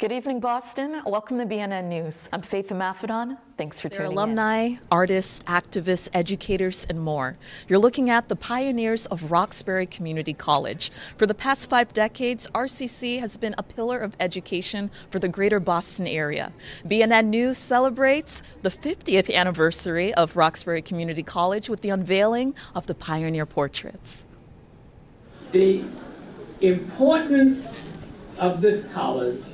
Good 0.00 0.12
evening, 0.12 0.40
Boston. 0.40 1.02
Welcome 1.04 1.36
to 1.40 1.44
BNN 1.44 1.84
News. 1.84 2.26
I'm 2.32 2.40
Faith 2.40 2.68
Maffedon. 2.70 3.36
Thanks 3.58 3.82
for 3.82 3.90
They're 3.90 3.98
tuning 3.98 4.12
alumni, 4.12 4.60
in. 4.62 4.78
artists, 4.90 5.40
activists, 5.40 6.08
educators, 6.14 6.86
and 6.88 6.98
more. 6.98 7.36
You're 7.68 7.80
looking 7.80 8.08
at 8.08 8.30
the 8.30 8.34
pioneers 8.34 9.04
of 9.04 9.30
Roxbury 9.30 9.84
Community 9.84 10.32
College. 10.32 10.90
For 11.18 11.26
the 11.26 11.34
past 11.34 11.68
five 11.68 11.92
decades, 11.92 12.48
RCC 12.54 13.20
has 13.20 13.36
been 13.36 13.54
a 13.58 13.62
pillar 13.62 13.98
of 13.98 14.16
education 14.18 14.90
for 15.10 15.18
the 15.18 15.28
greater 15.28 15.60
Boston 15.60 16.06
area. 16.06 16.54
BNN 16.86 17.26
News 17.26 17.58
celebrates 17.58 18.42
the 18.62 18.70
50th 18.70 19.30
anniversary 19.30 20.14
of 20.14 20.34
Roxbury 20.34 20.80
Community 20.80 21.22
College 21.22 21.68
with 21.68 21.82
the 21.82 21.90
unveiling 21.90 22.54
of 22.74 22.86
the 22.86 22.94
pioneer 22.94 23.44
portraits. 23.44 24.24
The 25.52 25.84
importance 26.62 27.78
of 28.38 28.62
this 28.62 28.90
college 28.94 29.44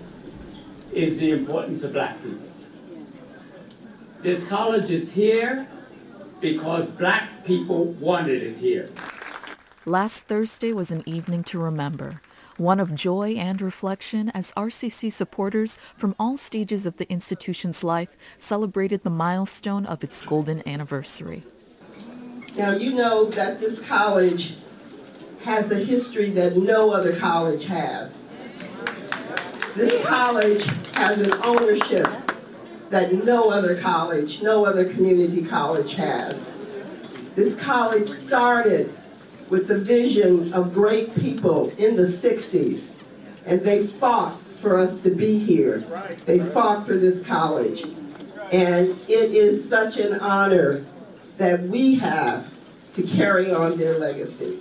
is 0.96 1.18
the 1.18 1.30
importance 1.30 1.82
of 1.82 1.92
black 1.92 2.20
people. 2.22 2.48
This 4.22 4.42
college 4.44 4.90
is 4.90 5.12
here 5.12 5.68
because 6.40 6.86
black 6.86 7.44
people 7.44 7.84
wanted 7.84 8.42
it 8.42 8.56
here. 8.56 8.88
Last 9.84 10.26
Thursday 10.26 10.72
was 10.72 10.90
an 10.90 11.02
evening 11.04 11.44
to 11.44 11.58
remember, 11.58 12.22
one 12.56 12.80
of 12.80 12.94
joy 12.94 13.34
and 13.34 13.60
reflection 13.60 14.30
as 14.30 14.52
RCC 14.52 15.12
supporters 15.12 15.78
from 15.96 16.14
all 16.18 16.38
stages 16.38 16.86
of 16.86 16.96
the 16.96 17.08
institution's 17.10 17.84
life 17.84 18.16
celebrated 18.38 19.02
the 19.02 19.10
milestone 19.10 19.84
of 19.84 20.02
its 20.02 20.22
golden 20.22 20.66
anniversary. 20.66 21.42
Now, 22.56 22.72
you 22.72 22.94
know 22.94 23.26
that 23.26 23.60
this 23.60 23.78
college 23.80 24.54
has 25.44 25.70
a 25.70 25.76
history 25.76 26.30
that 26.30 26.56
no 26.56 26.90
other 26.90 27.14
college 27.14 27.66
has. 27.66 28.15
This 29.76 30.02
college 30.06 30.64
has 30.94 31.20
an 31.20 31.34
ownership 31.44 32.08
that 32.88 33.12
no 33.12 33.50
other 33.50 33.78
college, 33.78 34.40
no 34.40 34.64
other 34.64 34.88
community 34.88 35.44
college 35.44 35.92
has. 35.96 36.42
This 37.34 37.54
college 37.56 38.08
started 38.08 38.96
with 39.50 39.68
the 39.68 39.78
vision 39.78 40.54
of 40.54 40.72
great 40.72 41.14
people 41.14 41.68
in 41.76 41.96
the 41.96 42.06
60s, 42.06 42.86
and 43.44 43.60
they 43.60 43.86
fought 43.86 44.40
for 44.62 44.78
us 44.78 44.98
to 45.00 45.10
be 45.10 45.38
here. 45.38 45.84
They 46.24 46.38
fought 46.38 46.86
for 46.86 46.96
this 46.96 47.22
college. 47.22 47.82
And 48.50 48.98
it 49.10 49.34
is 49.34 49.68
such 49.68 49.98
an 49.98 50.20
honor 50.20 50.86
that 51.36 51.64
we 51.64 51.96
have 51.96 52.50
to 52.94 53.02
carry 53.02 53.52
on 53.52 53.76
their 53.76 53.98
legacy. 53.98 54.58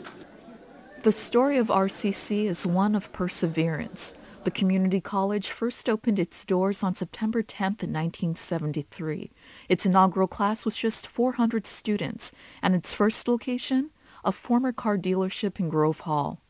The 1.04 1.14
story 1.14 1.58
of 1.58 1.68
RCC 1.68 2.48
is 2.48 2.68
one 2.68 2.96
of 2.96 3.14
perseverance. 3.14 4.14
The 4.46 4.52
community 4.52 5.02
college 5.02 5.50
first 5.50 5.90
opened 5.90 6.20
its 6.20 6.46
doors 6.46 6.84
on 6.84 6.94
September 6.94 7.42
10, 7.42 7.66
1973. 7.80 9.32
Its 9.68 9.88
inaugural 9.88 10.28
class 10.28 10.66
was 10.66 10.78
just 10.78 11.08
400 11.08 11.66
students, 11.66 12.32
and 12.62 12.76
its 12.76 12.94
first 12.94 13.28
location, 13.28 13.90
a 14.24 14.32
former 14.32 14.72
car 14.72 15.00
dealership 15.00 15.60
in 15.60 15.68
Grove 15.68 16.02
Hall. 16.02 16.42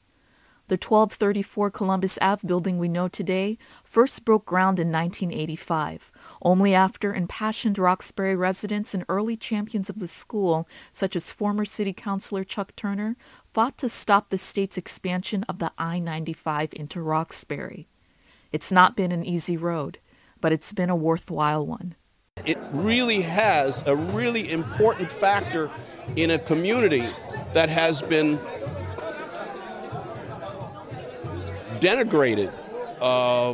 The 0.68 0.76
1234 0.76 1.70
Columbus 1.70 2.18
Ave 2.22 2.46
building 2.46 2.80
we 2.80 2.90
know 2.90 3.08
today 3.08 3.58
first 3.84 4.26
broke 4.26 4.46
ground 4.46 4.78
in 4.80 4.92
1985, 4.92 6.12
only 6.42 6.74
after 6.74 7.14
impassioned 7.14 7.78
Roxbury 7.78 8.36
residents 8.36 8.94
and 8.94 9.06
early 9.08 9.38
champions 9.38 9.90
of 9.90 10.00
the 10.00 10.08
school, 10.08 10.68
such 10.92 11.16
as 11.16 11.32
former 11.32 11.64
City 11.64 11.94
Councilor 11.94 12.44
Chuck 12.44 12.76
Turner, 12.76 13.16
fought 13.56 13.78
to 13.78 13.88
stop 13.88 14.28
the 14.28 14.38
state's 14.38 14.78
expansion 14.78 15.46
of 15.48 15.60
the 15.60 15.72
I 15.78 15.98
95 15.98 16.74
into 16.74 17.02
Roxbury. 17.02 17.88
It's 18.52 18.70
not 18.70 18.98
been 18.98 19.14
an 19.14 19.24
easy 19.24 19.56
road, 19.56 19.98
but 20.42 20.52
it's 20.52 20.74
been 20.74 20.90
a 20.90 20.96
worthwhile 20.98 21.66
one. 21.66 21.96
It 22.46 22.58
really 22.74 23.22
has 23.22 23.82
a 23.88 23.96
really 23.96 24.52
important 24.52 25.10
factor 25.10 25.72
in 26.18 26.32
a 26.32 26.38
community 26.38 27.08
that 27.54 27.70
has 27.70 28.02
been 28.02 28.38
denigrated, 31.80 32.52
uh, 33.00 33.54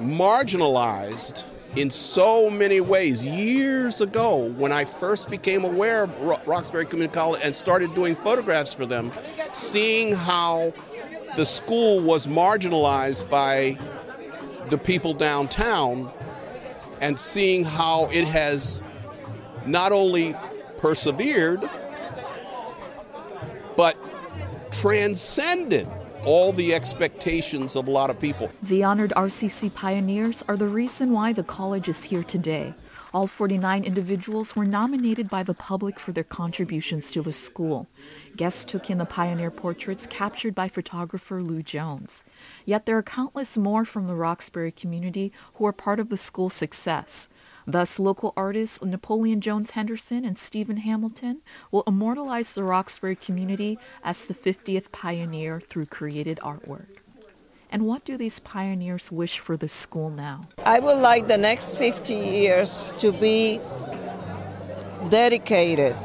marginalized 0.00 1.44
in 1.76 1.90
so 1.90 2.50
many 2.50 2.80
ways. 2.80 3.24
Years 3.24 4.00
ago, 4.00 4.48
when 4.56 4.72
I 4.72 4.84
first 4.84 5.30
became 5.30 5.64
aware 5.64 6.04
of 6.04 6.20
Ro- 6.20 6.40
Roxbury 6.44 6.86
Community 6.86 7.14
College 7.14 7.40
and 7.42 7.54
started 7.54 7.94
doing 7.94 8.14
photographs 8.14 8.72
for 8.72 8.86
them, 8.86 9.12
seeing 9.52 10.14
how 10.14 10.72
the 11.36 11.44
school 11.46 12.00
was 12.00 12.26
marginalized 12.26 13.28
by 13.30 13.78
the 14.68 14.78
people 14.78 15.14
downtown 15.14 16.10
and 17.00 17.18
seeing 17.18 17.64
how 17.64 18.06
it 18.12 18.26
has 18.26 18.82
not 19.66 19.92
only 19.92 20.34
persevered, 20.78 21.68
but 23.76 23.96
transcended 24.70 25.88
all 26.24 26.52
the 26.52 26.74
expectations 26.74 27.76
of 27.76 27.88
a 27.88 27.90
lot 27.90 28.10
of 28.10 28.20
people. 28.20 28.50
The 28.62 28.84
honored 28.84 29.12
RCC 29.16 29.74
pioneers 29.74 30.44
are 30.48 30.56
the 30.56 30.68
reason 30.68 31.12
why 31.12 31.32
the 31.32 31.42
college 31.42 31.88
is 31.88 32.04
here 32.04 32.22
today. 32.22 32.74
All 33.14 33.26
49 33.26 33.84
individuals 33.84 34.56
were 34.56 34.64
nominated 34.64 35.28
by 35.28 35.42
the 35.42 35.52
public 35.52 36.00
for 36.00 36.12
their 36.12 36.24
contributions 36.24 37.12
to 37.12 37.20
the 37.20 37.32
school. 37.32 37.86
Guests 38.36 38.64
took 38.64 38.88
in 38.88 38.96
the 38.96 39.04
pioneer 39.04 39.50
portraits 39.50 40.06
captured 40.06 40.54
by 40.54 40.68
photographer 40.68 41.42
Lou 41.42 41.62
Jones. 41.62 42.24
Yet 42.64 42.86
there 42.86 42.96
are 42.96 43.02
countless 43.02 43.58
more 43.58 43.84
from 43.84 44.06
the 44.06 44.14
Roxbury 44.14 44.72
community 44.72 45.30
who 45.54 45.66
are 45.66 45.74
part 45.74 46.00
of 46.00 46.08
the 46.08 46.16
school's 46.16 46.54
success. 46.54 47.28
Thus, 47.66 47.98
local 47.98 48.32
artists 48.36 48.82
Napoleon 48.82 49.40
Jones 49.40 49.70
Henderson 49.70 50.24
and 50.24 50.38
Stephen 50.38 50.78
Hamilton 50.78 51.42
will 51.70 51.84
immortalize 51.86 52.54
the 52.54 52.64
Roxbury 52.64 53.16
community 53.16 53.78
as 54.02 54.26
the 54.26 54.34
50th 54.34 54.90
pioneer 54.92 55.60
through 55.60 55.86
created 55.86 56.38
artwork. 56.42 56.86
And 57.70 57.86
what 57.86 58.04
do 58.04 58.18
these 58.18 58.38
pioneers 58.38 59.10
wish 59.10 59.38
for 59.38 59.56
the 59.56 59.68
school 59.68 60.10
now? 60.10 60.42
I 60.64 60.78
would 60.78 60.98
like 60.98 61.28
the 61.28 61.38
next 61.38 61.76
50 61.76 62.14
years 62.14 62.92
to 62.98 63.12
be 63.12 63.60
dedicated 65.08 65.96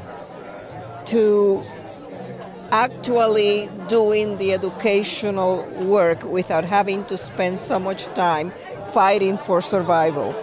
to 1.07 1.63
actually 2.71 3.69
doing 3.87 4.37
the 4.37 4.53
educational 4.53 5.63
work 5.63 6.23
without 6.23 6.63
having 6.63 7.03
to 7.05 7.17
spend 7.17 7.59
so 7.59 7.79
much 7.79 8.05
time 8.07 8.51
fighting 8.93 9.37
for 9.37 9.61
survival. 9.61 10.33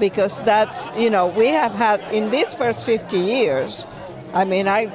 Because 0.00 0.42
that's, 0.42 0.90
you 0.98 1.10
know, 1.10 1.28
we 1.28 1.48
have 1.48 1.72
had 1.72 2.00
in 2.12 2.30
these 2.30 2.54
first 2.54 2.84
50 2.84 3.18
years, 3.18 3.86
I 4.32 4.44
mean, 4.44 4.66
I 4.66 4.86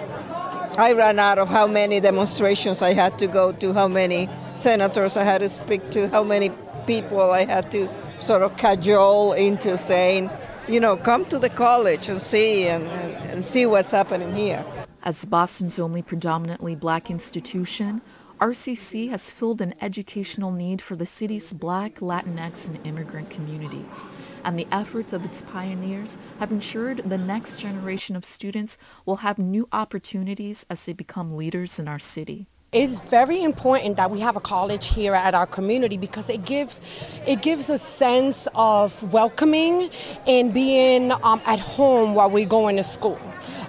I 0.77 0.91
ran 0.91 1.19
out 1.19 1.39
of 1.39 1.47
how 1.47 1.67
many 1.67 2.01
demonstrations 2.01 2.81
I 2.81 2.91
had 2.93 3.17
to 3.19 3.27
go 3.27 3.53
to, 3.53 3.71
how 3.71 3.87
many 3.87 4.27
senators 4.53 5.15
I 5.15 5.23
had 5.23 5.37
to 5.37 5.47
speak 5.47 5.89
to, 5.91 6.09
how 6.09 6.21
many 6.21 6.51
people 6.85 7.21
I 7.31 7.45
had 7.45 7.71
to 7.71 7.89
sort 8.19 8.41
of 8.41 8.57
cajole 8.57 9.31
into 9.33 9.77
saying, 9.77 10.29
you 10.67 10.81
know, 10.81 10.97
come 10.97 11.23
to 11.25 11.39
the 11.39 11.49
college 11.49 12.09
and 12.09 12.21
see 12.21 12.67
and, 12.67 12.83
and, 13.31 13.45
see 13.45 13.65
what's 13.65 13.91
happening 13.91 14.35
here. 14.35 14.65
As 15.03 15.23
Boston's 15.23 15.79
only 15.79 16.01
predominantly 16.01 16.75
black 16.75 17.09
institution, 17.09 18.01
RCC 18.39 19.09
has 19.09 19.31
filled 19.31 19.61
an 19.61 19.75
educational 19.79 20.51
need 20.51 20.81
for 20.81 20.97
the 20.97 21.05
city's 21.05 21.53
black, 21.53 21.95
Latinx, 21.95 22.67
and 22.67 22.85
immigrant 22.85 23.29
communities. 23.29 24.07
And 24.45 24.59
the 24.59 24.67
efforts 24.71 25.11
of 25.11 25.25
its 25.25 25.41
pioneers 25.41 26.19
have 26.39 26.51
ensured 26.51 27.01
the 27.03 27.17
next 27.17 27.59
generation 27.59 28.15
of 28.15 28.23
students 28.23 28.77
will 29.03 29.17
have 29.17 29.39
new 29.39 29.67
opportunities 29.71 30.67
as 30.69 30.85
they 30.85 30.93
become 30.93 31.35
leaders 31.35 31.79
in 31.79 31.87
our 31.87 31.97
city. 31.97 32.45
It 32.71 32.89
is 32.89 32.99
very 32.99 33.41
important 33.41 33.97
that 33.97 34.11
we 34.11 34.19
have 34.19 34.35
a 34.35 34.39
college 34.39 34.87
here 34.87 35.15
at 35.15 35.33
our 35.33 35.47
community 35.47 35.97
because 35.97 36.29
it 36.29 36.45
gives 36.45 36.81
it 37.25 37.41
gives 37.41 37.69
a 37.71 37.77
sense 37.79 38.47
of 38.53 39.01
welcoming 39.11 39.89
and 40.27 40.53
being 40.53 41.11
um, 41.11 41.41
at 41.45 41.59
home 41.59 42.13
while 42.13 42.29
we're 42.29 42.45
going 42.45 42.75
to 42.75 42.83
school. 42.83 43.19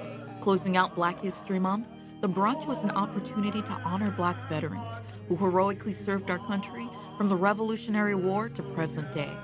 Closing 0.42 0.76
out 0.76 0.96
Black 0.96 1.20
History 1.20 1.60
Month, 1.60 1.88
the 2.22 2.30
brunch 2.30 2.68
was 2.68 2.84
an 2.84 2.90
opportunity 2.90 3.62
to 3.62 3.82
honor 3.86 4.10
black 4.10 4.50
veterans 4.50 5.04
who 5.28 5.36
heroically 5.36 5.94
served 5.94 6.32
our 6.32 6.40
country 6.40 6.90
from 7.18 7.30
the 7.30 7.36
Revolutionary 7.36 8.16
War 8.16 8.50
to 8.50 8.64
present 8.64 9.12
day. 9.12 9.38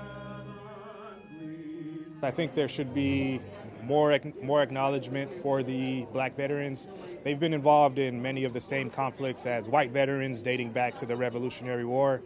I 2.24 2.32
think 2.32 2.56
there 2.56 2.70
should 2.70 2.94
be 2.96 3.40
more 3.84 4.18
more 4.42 4.62
acknowledgement 4.62 5.32
for 5.42 5.64
the 5.64 6.06
black 6.14 6.36
veterans. 6.36 6.88
They've 7.24 7.40
been 7.40 7.54
involved 7.54 8.00
in 8.00 8.22
many 8.22 8.44
of 8.44 8.54
the 8.54 8.62
same 8.62 8.90
conflicts 8.90 9.46
as 9.46 9.68
white 9.68 9.92
veterans 9.92 10.42
dating 10.42 10.72
back 10.72 10.96
to 10.98 11.06
the 11.06 11.16
Revolutionary 11.16 11.86
War. 11.86 12.22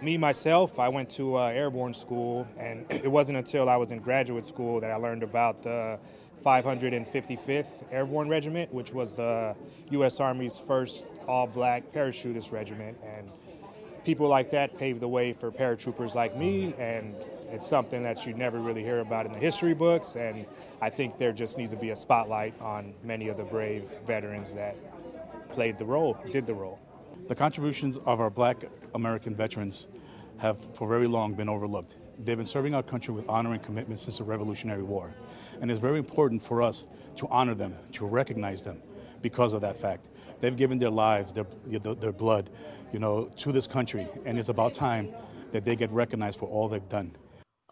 Me 0.00 0.16
myself, 0.16 0.78
I 0.78 0.88
went 0.88 1.08
to 1.10 1.36
uh, 1.36 1.46
airborne 1.46 1.94
school, 1.94 2.46
and 2.58 2.84
it 2.90 3.10
wasn't 3.10 3.38
until 3.38 3.68
I 3.68 3.76
was 3.76 3.90
in 3.90 3.98
graduate 3.98 4.46
school 4.46 4.80
that 4.80 4.90
I 4.90 4.96
learned 4.96 5.22
about 5.22 5.62
the 5.62 5.98
555th 6.44 7.66
Airborne 7.92 8.28
Regiment, 8.28 8.72
which 8.74 8.92
was 8.92 9.14
the 9.14 9.54
U.S. 9.90 10.18
Army's 10.18 10.58
first 10.58 11.06
all-black 11.28 11.92
parachutist 11.92 12.50
regiment, 12.50 12.98
and 13.04 13.30
people 14.04 14.28
like 14.28 14.50
that 14.50 14.76
paved 14.76 15.00
the 15.00 15.08
way 15.08 15.32
for 15.32 15.50
paratroopers 15.50 16.14
like 16.14 16.36
me 16.36 16.74
and 16.78 17.14
it's 17.52 17.66
something 17.66 18.02
that 18.02 18.26
you 18.26 18.32
never 18.32 18.58
really 18.58 18.82
hear 18.82 19.00
about 19.00 19.26
in 19.26 19.32
the 19.32 19.38
history 19.38 19.74
books, 19.74 20.16
and 20.16 20.46
I 20.80 20.88
think 20.88 21.18
there 21.18 21.32
just 21.32 21.58
needs 21.58 21.70
to 21.72 21.76
be 21.76 21.90
a 21.90 21.96
spotlight 21.96 22.58
on 22.62 22.94
many 23.04 23.28
of 23.28 23.36
the 23.36 23.44
brave 23.44 23.90
veterans 24.06 24.54
that 24.54 24.74
played 25.50 25.78
the 25.78 25.84
role, 25.84 26.16
did 26.32 26.46
the 26.46 26.54
role. 26.54 26.78
The 27.28 27.34
contributions 27.34 27.98
of 27.98 28.20
our 28.20 28.30
black 28.30 28.64
American 28.94 29.34
veterans 29.34 29.88
have 30.38 30.66
for 30.74 30.88
very 30.88 31.06
long 31.06 31.34
been 31.34 31.50
overlooked. 31.50 32.00
They've 32.18 32.38
been 32.38 32.46
serving 32.46 32.74
our 32.74 32.82
country 32.82 33.12
with 33.12 33.28
honor 33.28 33.52
and 33.52 33.62
commitment 33.62 34.00
since 34.00 34.16
the 34.16 34.24
Revolutionary 34.24 34.82
War. 34.82 35.14
And 35.60 35.70
it's 35.70 35.78
very 35.78 35.98
important 35.98 36.42
for 36.42 36.62
us 36.62 36.86
to 37.16 37.28
honor 37.28 37.54
them, 37.54 37.76
to 37.92 38.06
recognize 38.06 38.62
them 38.62 38.82
because 39.20 39.52
of 39.52 39.60
that 39.60 39.76
fact. 39.76 40.08
They've 40.40 40.56
given 40.56 40.78
their 40.78 40.90
lives, 40.90 41.34
their, 41.34 41.46
their 41.66 42.12
blood, 42.12 42.48
you 42.92 42.98
know, 42.98 43.30
to 43.36 43.52
this 43.52 43.66
country. 43.66 44.08
And 44.24 44.38
it's 44.38 44.48
about 44.48 44.72
time 44.72 45.14
that 45.52 45.64
they 45.64 45.76
get 45.76 45.90
recognized 45.90 46.38
for 46.38 46.48
all 46.48 46.68
they've 46.68 46.88
done. 46.88 47.14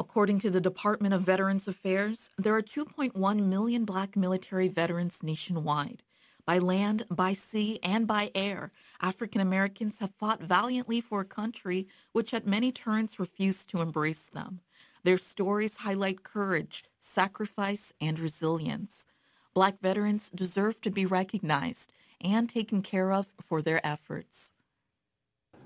According 0.01 0.39
to 0.39 0.51
the 0.51 0.63
Department 0.63 1.13
of 1.13 1.21
Veterans 1.21 1.69
Affairs, 1.69 2.31
there 2.39 2.57
are 2.57 2.63
2.1 2.63 3.13
million 3.47 3.85
black 3.85 4.17
military 4.17 4.67
veterans 4.67 5.23
nationwide. 5.23 6.03
By 6.47 6.57
land, 6.57 7.03
by 7.11 7.35
sea, 7.35 7.79
and 7.83 8.07
by 8.07 8.31
air, 8.35 8.73
African 9.03 9.43
Americans 9.43 9.99
have 9.99 10.15
fought 10.15 10.43
valiantly 10.43 11.03
for 11.03 11.21
a 11.21 11.27
country 11.27 11.87
which 12.13 12.33
at 12.33 12.47
many 12.47 12.73
turns 12.73 13.21
refused 13.21 13.69
to 13.69 13.83
embrace 13.83 14.23
them. 14.23 14.61
Their 15.05 15.19
stories 15.19 15.77
highlight 15.77 16.23
courage, 16.23 16.83
sacrifice, 16.99 17.93
and 18.01 18.19
resilience. 18.19 19.05
Black 19.53 19.83
veterans 19.83 20.31
deserve 20.31 20.81
to 20.81 20.91
be 20.91 21.05
recognized 21.05 21.93
and 22.23 22.49
taken 22.49 22.81
care 22.81 23.13
of 23.13 23.35
for 23.39 23.61
their 23.61 23.87
efforts. 23.87 24.53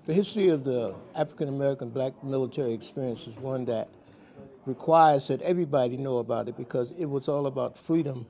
The 0.06 0.12
history 0.12 0.48
of 0.48 0.64
the 0.64 0.96
African 1.14 1.48
American 1.48 1.88
black 1.88 2.24
military 2.24 2.72
experience 2.72 3.28
is 3.28 3.36
one 3.36 3.64
that 3.66 3.88
requires 4.66 5.28
that 5.28 5.42
everybody 5.42 5.96
know 5.96 6.18
about 6.18 6.48
it 6.48 6.56
because 6.56 6.92
it 6.98 7.06
was 7.06 7.28
all 7.28 7.46
about 7.46 7.76
freedom 7.76 8.26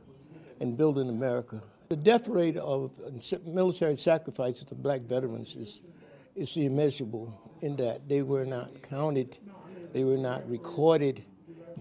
and 0.60 0.76
building 0.76 1.08
America. 1.08 1.62
The 1.88 1.96
death 1.96 2.28
rate 2.28 2.56
of 2.56 2.90
military 3.46 3.96
sacrifices 3.96 4.70
of 4.70 4.82
black 4.82 5.02
veterans 5.02 5.54
is, 5.54 5.82
is 6.34 6.56
immeasurable 6.56 7.32
in 7.60 7.76
that 7.76 8.08
they 8.08 8.22
were 8.22 8.44
not 8.44 8.82
counted, 8.82 9.38
they 9.92 10.04
were 10.04 10.16
not 10.16 10.48
recorded 10.48 11.24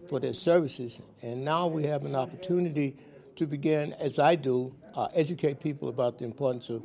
for 0.08 0.20
their 0.20 0.34
services. 0.34 1.00
And 1.22 1.44
now 1.44 1.68
we 1.68 1.84
have 1.86 2.04
an 2.06 2.16
opportunity 2.16 2.98
to 3.38 3.48
begin, 3.48 3.94
as 3.94 4.20
I 4.20 4.36
do, 4.36 4.76
uh, 4.96 5.08
educate 5.14 5.60
people 5.60 5.90
about 5.90 6.20
the 6.20 6.26
importance 6.26 6.70
of 6.70 6.84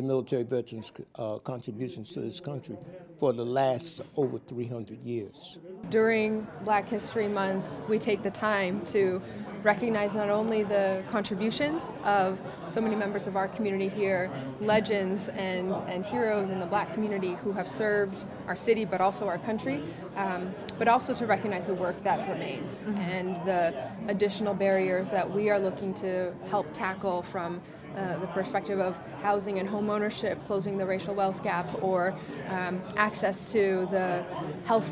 the 0.00 0.06
military 0.06 0.42
veterans' 0.42 0.92
uh, 1.16 1.36
contributions 1.38 2.12
to 2.12 2.20
this 2.20 2.40
country 2.40 2.76
for 3.18 3.32
the 3.34 3.44
last 3.44 4.00
over 4.16 4.38
300 4.38 4.98
years. 5.04 5.58
During 5.90 6.46
Black 6.64 6.88
History 6.88 7.28
Month, 7.28 7.64
we 7.88 7.98
take 7.98 8.22
the 8.22 8.30
time 8.30 8.82
to 8.86 9.20
recognize 9.62 10.14
not 10.14 10.30
only 10.30 10.62
the 10.62 11.04
contributions 11.10 11.92
of 12.02 12.40
so 12.68 12.80
many 12.80 12.96
members 12.96 13.26
of 13.26 13.36
our 13.36 13.48
community 13.48 13.88
here, 13.88 14.30
legends 14.62 15.28
and, 15.30 15.74
and 15.86 16.06
heroes 16.06 16.48
in 16.48 16.60
the 16.60 16.66
black 16.66 16.94
community 16.94 17.34
who 17.42 17.52
have 17.52 17.68
served 17.68 18.24
our 18.46 18.56
city 18.56 18.86
but 18.86 19.02
also 19.02 19.28
our 19.28 19.36
country, 19.38 19.82
um, 20.16 20.54
but 20.78 20.88
also 20.88 21.12
to 21.12 21.26
recognize 21.26 21.66
the 21.66 21.74
work 21.74 22.02
that 22.02 22.26
remains 22.30 22.72
mm-hmm. 22.84 22.96
and 22.96 23.36
the 23.46 23.90
additional 24.08 24.54
barriers 24.54 25.10
that 25.10 25.30
we 25.30 25.50
are 25.50 25.58
looking 25.58 25.92
to 25.92 26.32
help 26.48 26.66
tackle 26.72 27.22
from 27.30 27.60
uh, 27.96 28.18
the 28.18 28.26
perspective 28.28 28.78
of 28.78 28.96
housing 29.22 29.58
and 29.58 29.68
home 29.68 29.90
ownership, 29.90 30.38
closing 30.46 30.78
the 30.78 30.86
racial 30.86 31.14
wealth 31.14 31.42
gap, 31.42 31.68
or 31.82 32.14
um, 32.48 32.82
access 32.96 33.50
to 33.52 33.88
the 33.90 34.24
health, 34.64 34.90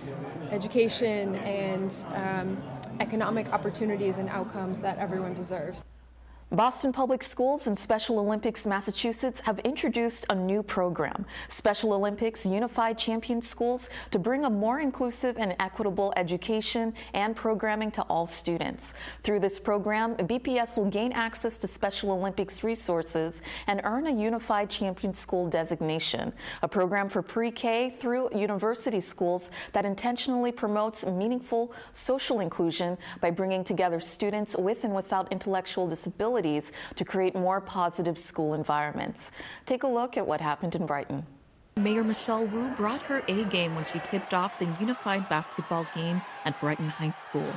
education, 0.50 1.36
and 1.36 1.94
um, 2.14 2.60
economic 3.00 3.48
opportunities 3.52 4.18
and 4.18 4.28
outcomes 4.28 4.78
that 4.80 4.98
everyone 4.98 5.34
deserves. 5.34 5.82
Boston 6.50 6.94
Public 6.94 7.22
Schools 7.22 7.66
and 7.66 7.78
Special 7.78 8.18
Olympics 8.18 8.64
Massachusetts 8.64 9.38
have 9.40 9.58
introduced 9.60 10.24
a 10.30 10.34
new 10.34 10.62
program, 10.62 11.26
Special 11.48 11.92
Olympics 11.92 12.46
Unified 12.46 12.96
Champion 12.96 13.42
Schools, 13.42 13.90
to 14.12 14.18
bring 14.18 14.46
a 14.46 14.50
more 14.50 14.80
inclusive 14.80 15.36
and 15.36 15.54
equitable 15.60 16.10
education 16.16 16.94
and 17.12 17.36
programming 17.36 17.90
to 17.90 18.02
all 18.04 18.26
students. 18.26 18.94
Through 19.24 19.40
this 19.40 19.58
program, 19.58 20.14
BPS 20.16 20.78
will 20.78 20.88
gain 20.88 21.12
access 21.12 21.58
to 21.58 21.68
Special 21.68 22.12
Olympics 22.12 22.64
resources 22.64 23.42
and 23.66 23.82
earn 23.84 24.06
a 24.06 24.10
Unified 24.10 24.70
Champion 24.70 25.12
School 25.12 25.50
designation, 25.50 26.32
a 26.62 26.68
program 26.68 27.10
for 27.10 27.20
pre-K 27.20 27.94
through 28.00 28.30
university 28.34 29.00
schools 29.00 29.50
that 29.74 29.84
intentionally 29.84 30.50
promotes 30.50 31.04
meaningful 31.04 31.74
social 31.92 32.40
inclusion 32.40 32.96
by 33.20 33.30
bringing 33.30 33.62
together 33.62 34.00
students 34.00 34.56
with 34.56 34.84
and 34.84 34.94
without 34.94 35.30
intellectual 35.30 35.86
disabilities 35.86 36.37
facilities 36.38 36.72
to 36.96 37.04
create 37.04 37.34
more 37.34 37.60
positive 37.60 38.18
school 38.18 38.54
environments. 38.54 39.30
Take 39.66 39.82
a 39.82 39.86
look 39.86 40.16
at 40.16 40.26
what 40.26 40.40
happened 40.40 40.74
in 40.74 40.86
Brighton. 40.86 41.26
Mayor 41.76 42.04
Michelle 42.04 42.46
Wu 42.46 42.70
brought 42.70 43.02
her 43.02 43.22
A 43.28 43.44
game 43.44 43.74
when 43.74 43.84
she 43.84 44.00
tipped 44.00 44.34
off 44.34 44.58
the 44.58 44.68
unified 44.80 45.28
basketball 45.28 45.86
game 45.94 46.20
at 46.44 46.58
Brighton 46.60 46.88
High 46.88 47.10
School. 47.10 47.52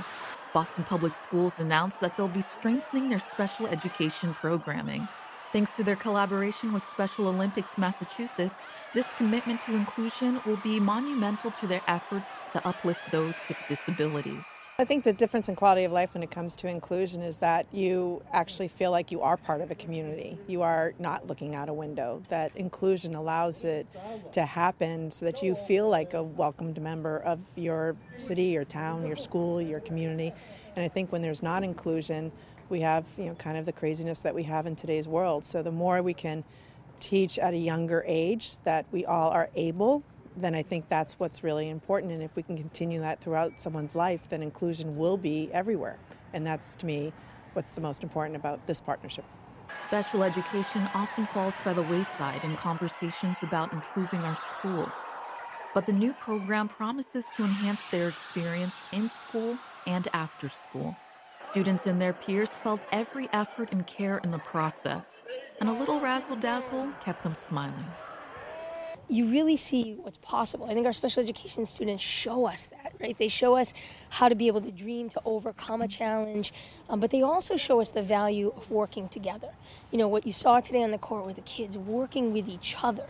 Boston 0.54 0.84
Public 0.84 1.16
Schools 1.16 1.60
announced 1.60 2.02
that 2.02 2.18
they'll 2.18 2.28
be 2.28 2.42
strengthening 2.42 3.10
their 3.10 3.20
special 3.20 3.68
education 3.68 4.34
programming. 4.34 5.08
Thanks 5.52 5.76
to 5.76 5.84
their 5.84 5.98
collaboration 5.98 6.72
with 6.72 6.82
Special 6.82 7.28
Olympics 7.28 7.78
Massachusetts, 7.78 8.70
this 8.94 9.12
commitment 9.12 9.60
to 9.64 9.76
inclusion 9.76 10.40
will 10.46 10.56
be 10.64 10.80
monumental 10.80 11.52
to 11.52 11.68
their 11.68 11.82
efforts 11.90 12.36
to 12.54 12.66
uplift 12.66 13.02
those 13.12 13.36
with 13.50 13.58
disabilities. 13.68 14.46
I 14.80 14.86
think 14.86 15.04
the 15.04 15.12
difference 15.12 15.50
in 15.50 15.58
quality 15.58 15.84
of 15.84 15.92
life 15.92 16.14
when 16.14 16.24
it 16.24 16.32
comes 16.32 16.56
to 16.56 16.70
inclusion 16.70 17.22
is 17.22 17.36
that 17.38 17.68
you 17.74 18.24
actually 18.32 18.70
feel 18.70 18.92
like 18.92 19.12
you 19.12 19.20
are 19.20 19.36
part 19.36 19.60
of 19.60 19.72
a 19.72 19.76
community. 19.76 20.40
You 20.48 20.62
are 20.62 20.94
not 21.00 21.28
looking 21.28 21.54
out 21.54 21.68
a 21.68 21.74
window. 21.74 22.24
That 22.30 22.56
inclusion 22.56 23.14
allows 23.14 23.66
it 23.66 23.88
to 24.32 24.46
happen 24.46 25.12
so 25.12 25.26
that 25.26 25.44
you 25.44 25.56
feel 25.56 25.90
like 25.90 26.14
a 26.14 26.24
welcomed 26.24 26.82
member 26.82 27.18
of 27.18 27.40
your 27.56 27.98
city, 28.18 28.46
your 28.46 28.64
town, 28.64 29.06
your 29.06 29.18
school, 29.18 29.62
your 29.62 29.82
community. 29.82 30.32
And 30.78 30.86
I 30.86 30.88
think 30.88 31.12
when 31.12 31.22
there's 31.22 31.44
not 31.44 31.64
inclusion, 31.64 32.32
we 32.72 32.82
have 32.82 33.06
you 33.18 33.26
know 33.26 33.36
kind 33.36 33.58
of 33.58 33.66
the 33.66 33.72
craziness 33.72 34.22
that 34.22 34.34
we 34.34 34.44
have 34.44 34.66
in 34.66 34.76
today's 34.76 35.08
world. 35.08 35.46
So 35.46 35.62
the 35.62 35.72
more 35.72 36.02
we 36.02 36.14
can 36.14 36.44
teach 37.00 37.38
at 37.38 37.54
a 37.54 37.58
younger 37.58 38.04
age 38.08 38.58
that 38.64 38.86
we 38.92 39.06
all 39.06 39.30
are 39.30 39.50
able, 39.56 40.04
then 40.38 40.56
I 40.56 40.64
think 40.64 40.88
that's 40.88 41.20
what's 41.20 41.44
really 41.44 41.70
important. 41.70 42.12
And 42.12 42.24
if 42.24 42.36
we 42.36 42.44
can 42.44 42.58
continue 42.58 43.02
that 43.02 43.20
throughout 43.22 43.62
someone's 43.62 43.96
life, 43.96 44.30
then 44.30 44.42
inclusion 44.42 44.98
will 44.98 45.18
be 45.18 45.50
everywhere. 45.52 45.98
And 46.34 46.46
that's 46.46 46.76
to 46.76 46.86
me 46.86 47.12
what's 47.54 47.76
the 47.76 47.82
most 47.82 48.04
important 48.04 48.36
about 48.38 48.66
this 48.68 48.80
partnership. 48.80 49.26
Special 49.70 50.24
education 50.24 50.90
often 50.94 51.26
falls 51.26 51.62
by 51.62 51.74
the 51.74 51.84
wayside 51.84 52.44
in 52.44 52.56
conversations 52.56 53.42
about 53.42 53.74
improving 53.74 54.20
our 54.22 54.36
schools. 54.36 55.14
But 55.74 55.86
the 55.86 55.94
new 55.94 56.14
program 56.14 56.68
promises 56.68 57.30
to 57.38 57.44
enhance 57.44 57.88
their 57.88 58.10
experience 58.10 58.84
in 58.92 59.10
school 59.10 59.58
and 59.88 60.08
after 60.14 60.50
school. 60.50 60.96
Students 61.42 61.88
and 61.88 62.00
their 62.00 62.14
peers 62.14 62.60
felt 62.60 62.82
every 62.92 63.28
effort 63.34 63.72
and 63.72 63.86
care 63.88 64.20
in 64.20 64.30
the 64.30 64.38
process, 64.38 65.24
and 65.60 65.68
a 65.68 65.74
little 65.74 66.00
razzle 66.00 66.36
dazzle 66.36 66.90
kept 67.04 67.24
them 67.24 67.34
smiling. 67.34 67.88
You 69.10 69.26
really 69.26 69.56
see 69.56 69.96
what's 69.96 70.20
possible. 70.20 70.68
I 70.68 70.76
think 70.76 70.86
our 70.86 70.94
special 70.94 71.24
education 71.24 71.66
students 71.66 72.04
show 72.04 72.46
us 72.46 72.68
that, 72.68 72.94
right? 73.02 73.18
They 73.18 73.28
show 73.28 73.56
us 73.56 73.74
how 74.10 74.30
to 74.30 74.36
be 74.36 74.46
able 74.46 74.62
to 74.62 74.72
dream, 74.72 75.10
to 75.10 75.22
overcome 75.26 75.82
a 75.82 75.88
challenge, 75.88 76.54
um, 76.90 77.00
but 77.00 77.10
they 77.10 77.24
also 77.24 77.58
show 77.58 77.82
us 77.82 77.90
the 77.90 78.04
value 78.04 78.54
of 78.56 78.70
working 78.70 79.10
together. 79.10 79.50
You 79.90 79.98
know, 79.98 80.08
what 80.08 80.28
you 80.28 80.34
saw 80.34 80.60
today 80.60 80.84
on 80.84 80.92
the 80.92 81.00
court 81.00 81.26
with 81.26 81.38
the 81.38 81.42
kids 81.42 81.76
working 81.76 82.34
with 82.34 82.48
each 82.48 82.78
other 82.84 83.08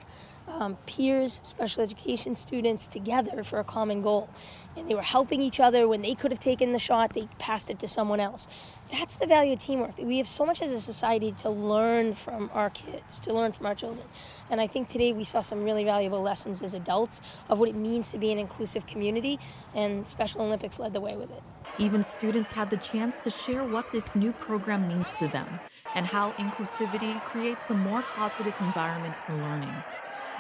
um, 0.60 0.78
peers, 0.86 1.40
special 1.44 1.84
education 1.84 2.36
students 2.36 2.88
together 2.88 3.44
for 3.44 3.60
a 3.60 3.64
common 3.64 4.02
goal. 4.02 4.30
And 4.78 4.90
they 4.90 4.96
were 4.96 5.02
helping 5.02 5.42
each 5.42 5.60
other. 5.60 5.88
When 5.88 6.02
they 6.02 6.16
could 6.16 6.32
have 6.32 6.40
taken 6.40 6.72
the 6.72 6.80
shot, 6.80 7.14
they 7.14 7.28
passed 7.40 7.70
it 7.70 7.80
to 7.80 7.88
someone 7.88 8.20
else. 8.20 8.48
That's 8.92 9.16
the 9.16 9.28
value 9.28 9.54
of 9.54 9.60
teamwork. 9.60 9.98
We 9.98 10.18
have 10.18 10.30
so 10.30 10.46
much 10.46 10.62
as 10.62 10.72
a 10.72 10.80
society 10.80 11.34
to 11.40 11.50
learn 11.50 12.14
from 12.14 12.50
our 12.54 12.70
kids, 12.70 13.20
to 13.22 13.34
learn 13.34 13.52
from 13.52 13.66
our 13.66 13.76
children. 13.76 14.06
And 14.50 14.60
I 14.60 14.68
think 14.68 14.88
today 14.88 15.14
we 15.14 15.24
saw 15.24 15.42
some 15.42 15.64
really 15.64 15.84
valuable 15.84 16.22
lessons 16.22 16.62
as 16.62 16.74
adults 16.74 17.22
of 17.50 17.60
what 17.60 17.70
it 17.70 17.76
means 17.76 18.12
to 18.12 18.18
be 18.18 18.32
an 18.32 18.38
inclusive 18.38 18.86
community, 18.86 19.40
and 19.74 20.08
Special 20.08 20.42
Olympics 20.42 20.80
led 20.80 20.94
the 20.94 21.02
way 21.02 21.16
with 21.16 21.32
it. 21.32 21.42
Even 21.80 22.04
students 22.04 22.52
had 22.52 22.70
the 22.70 22.78
chance 22.78 23.22
to 23.22 23.30
share 23.30 23.64
what 23.64 23.92
this 23.94 24.16
new 24.16 24.34
program 24.34 24.88
means 24.90 25.16
to 25.16 25.28
them 25.30 25.60
and 25.96 26.06
how 26.06 26.32
inclusivity 26.32 27.24
creates 27.24 27.70
a 27.70 27.74
more 27.74 28.02
positive 28.02 28.54
environment 28.60 29.16
for 29.16 29.34
learning. 29.34 29.74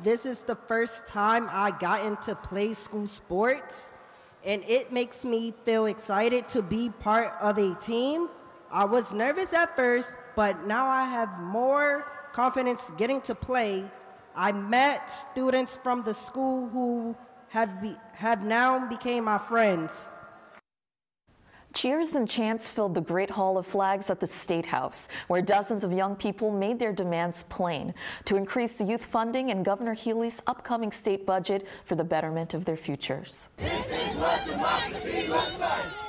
This 0.03 0.25
is 0.25 0.41
the 0.41 0.55
first 0.55 1.05
time 1.05 1.47
I 1.51 1.69
got 1.69 2.03
into 2.03 2.33
play 2.33 2.73
school 2.73 3.07
sports, 3.07 3.91
and 4.43 4.63
it 4.67 4.91
makes 4.91 5.23
me 5.23 5.53
feel 5.63 5.85
excited 5.85 6.49
to 6.49 6.63
be 6.63 6.89
part 6.89 7.35
of 7.39 7.59
a 7.59 7.75
team. 7.75 8.27
I 8.71 8.85
was 8.85 9.13
nervous 9.13 9.53
at 9.53 9.75
first, 9.75 10.11
but 10.35 10.65
now 10.65 10.87
I 10.87 11.05
have 11.05 11.39
more 11.39 12.07
confidence 12.33 12.91
getting 12.97 13.21
to 13.21 13.35
play. 13.35 13.85
I 14.35 14.51
met 14.51 15.11
students 15.11 15.77
from 15.83 16.01
the 16.01 16.15
school 16.15 16.67
who 16.69 17.15
have, 17.49 17.79
be, 17.79 17.95
have 18.13 18.43
now 18.43 18.87
became 18.87 19.25
my 19.25 19.37
friends. 19.37 20.09
Cheers 21.73 22.11
and 22.11 22.29
chants 22.29 22.67
filled 22.67 22.95
the 22.95 23.01
Great 23.01 23.29
Hall 23.29 23.57
of 23.57 23.65
Flags 23.65 24.09
at 24.09 24.19
the 24.19 24.27
State 24.27 24.65
House, 24.65 25.07
where 25.27 25.41
dozens 25.41 25.85
of 25.85 25.93
young 25.93 26.17
people 26.17 26.51
made 26.51 26.79
their 26.79 26.91
demands 26.91 27.45
plain 27.47 27.93
to 28.25 28.35
increase 28.35 28.73
the 28.77 28.83
youth 28.83 29.05
funding 29.05 29.51
and 29.51 29.63
Governor 29.63 29.93
Healey's 29.93 30.41
upcoming 30.47 30.91
state 30.91 31.25
budget 31.25 31.65
for 31.85 31.95
the 31.95 32.03
betterment 32.03 32.53
of 32.53 32.65
their 32.65 32.75
futures. 32.75 33.47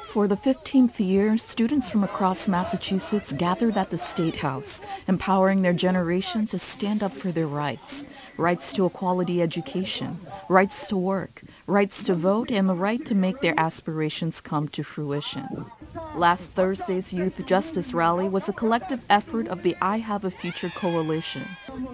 For 0.03 0.27
the 0.27 0.37
15th 0.37 0.99
year, 0.99 1.37
students 1.37 1.89
from 1.89 2.03
across 2.03 2.49
Massachusetts 2.49 3.33
gathered 3.33 3.77
at 3.77 3.91
the 3.91 3.99
State 3.99 4.37
House, 4.37 4.83
empowering 5.07 5.63
their 5.63 5.73
generation 5.73 6.47
to 6.49 6.59
stand 6.59 7.03
up 7.03 7.13
for 7.13 7.31
their 7.31 7.47
rights 7.47 8.05
rights 8.37 8.73
to 8.73 8.85
a 8.85 8.91
quality 8.91 9.43
education, 9.43 10.21
rights 10.49 10.87
to 10.89 10.97
work, 10.97 11.43
rights 11.67 12.05
to 12.05 12.15
vote, 12.15 12.51
and 12.51 12.69
the 12.69 12.75
right 12.75 13.05
to 13.05 13.15
make 13.15 13.41
their 13.41 13.55
aspirations 13.59 14.41
come 14.41 14.69
to 14.69 14.83
fruition. 14.83 15.67
Last 16.15 16.53
Thursday's 16.53 17.13
Youth 17.13 17.45
Justice 17.47 17.93
Rally 17.93 18.29
was 18.29 18.49
a 18.49 18.53
collective 18.53 19.05
effort 19.11 19.49
of 19.49 19.63
the 19.63 19.77
I 19.81 19.99
Have 19.99 20.25
a 20.25 20.31
Future 20.31 20.71
Coalition, 20.75 21.47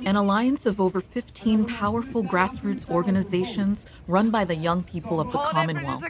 an 0.05 0.17
alliance 0.17 0.67
of 0.67 0.81
over 0.81 1.01
15 1.01 1.67
powerful 1.67 2.23
grassroots 2.23 2.89
organizations 2.89 3.87
run 4.07 4.31
by 4.31 4.45
the 4.45 4.57
young 4.57 4.83
people 4.83 5.21
of 5.21 5.33
the 5.33 5.39
Commonwealth, 5.39 6.05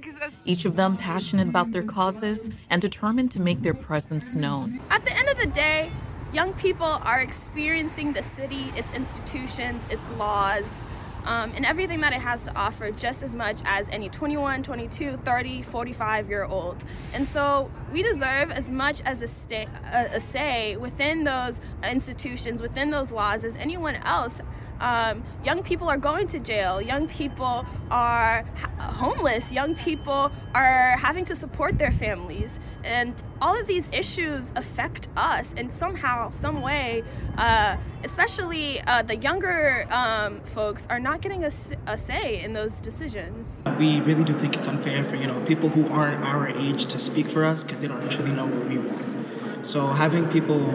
each 0.44 0.64
of 0.64 0.76
them 0.76 0.96
passionate 0.96 1.48
about 1.48 1.72
their 1.72 1.82
causes 1.82 2.50
and 2.70 2.80
determined 2.80 3.30
to 3.32 3.40
make 3.40 3.62
their 3.62 3.74
presence 3.74 4.34
known. 4.34 4.80
At 4.90 5.04
the 5.04 5.12
end 5.12 5.28
of 5.28 5.38
the 5.38 5.46
day, 5.46 5.90
young 6.32 6.52
people 6.54 6.86
are 6.86 7.20
experiencing 7.20 8.12
the 8.12 8.22
city, 8.22 8.72
its 8.76 8.94
institutions, 8.94 9.86
its 9.90 10.08
laws, 10.12 10.84
um, 11.24 11.52
and 11.56 11.66
everything 11.66 12.00
that 12.00 12.12
it 12.12 12.22
has 12.22 12.44
to 12.44 12.56
offer 12.56 12.90
just 12.90 13.22
as 13.22 13.34
much 13.34 13.60
as 13.64 13.88
any 13.90 14.08
21, 14.08 14.62
22, 14.62 15.18
30, 15.18 15.62
45 15.62 16.28
year 16.28 16.44
old. 16.44 16.84
And 17.12 17.26
so 17.26 17.70
we 17.92 18.02
deserve 18.02 18.50
as 18.50 18.70
much 18.70 19.02
as 19.02 19.20
a, 19.20 19.28
sta- 19.28 19.68
a, 19.92 20.16
a 20.16 20.20
say 20.20 20.76
within 20.76 21.24
those 21.24 21.60
institutions, 21.82 22.62
within 22.62 22.90
those 22.90 23.12
laws, 23.12 23.44
as 23.44 23.56
anyone 23.56 23.96
else. 23.96 24.40
Um, 24.80 25.24
young 25.44 25.62
people 25.62 25.88
are 25.88 25.96
going 25.96 26.28
to 26.28 26.38
jail. 26.38 26.80
Young 26.80 27.08
people 27.08 27.66
are 27.90 28.44
ha- 28.56 28.92
homeless. 28.92 29.52
Young 29.52 29.74
people 29.74 30.30
are 30.54 30.96
having 30.98 31.24
to 31.26 31.34
support 31.34 31.78
their 31.78 31.90
families. 31.90 32.60
And 32.84 33.20
all 33.42 33.58
of 33.58 33.66
these 33.66 33.88
issues 33.92 34.52
affect 34.56 35.08
us 35.16 35.52
in 35.52 35.70
somehow, 35.70 36.30
some 36.30 36.62
way, 36.62 37.02
uh, 37.36 37.76
especially 38.04 38.80
uh, 38.82 39.02
the 39.02 39.16
younger 39.16 39.86
um, 39.90 40.40
folks 40.42 40.86
are 40.86 41.00
not 41.00 41.20
getting 41.20 41.44
a, 41.44 41.50
a, 41.86 41.98
say 41.98 42.40
in 42.40 42.52
those 42.52 42.80
decisions. 42.80 43.62
We 43.78 44.00
really 44.00 44.24
do 44.24 44.38
think 44.38 44.56
it's 44.56 44.66
unfair 44.66 45.04
for 45.04 45.16
you 45.16 45.26
know 45.26 45.44
people 45.44 45.68
who 45.68 45.88
aren't 45.88 46.24
our 46.24 46.48
age 46.48 46.86
to 46.86 46.98
speak 46.98 47.28
for 47.28 47.44
us 47.44 47.64
because 47.64 47.80
they 47.80 47.88
don't 47.88 48.08
truly 48.10 48.30
know 48.30 48.46
what 48.46 48.68
we 48.68 48.78
want. 48.78 49.66
So 49.66 49.88
having 49.88 50.28
people, 50.28 50.70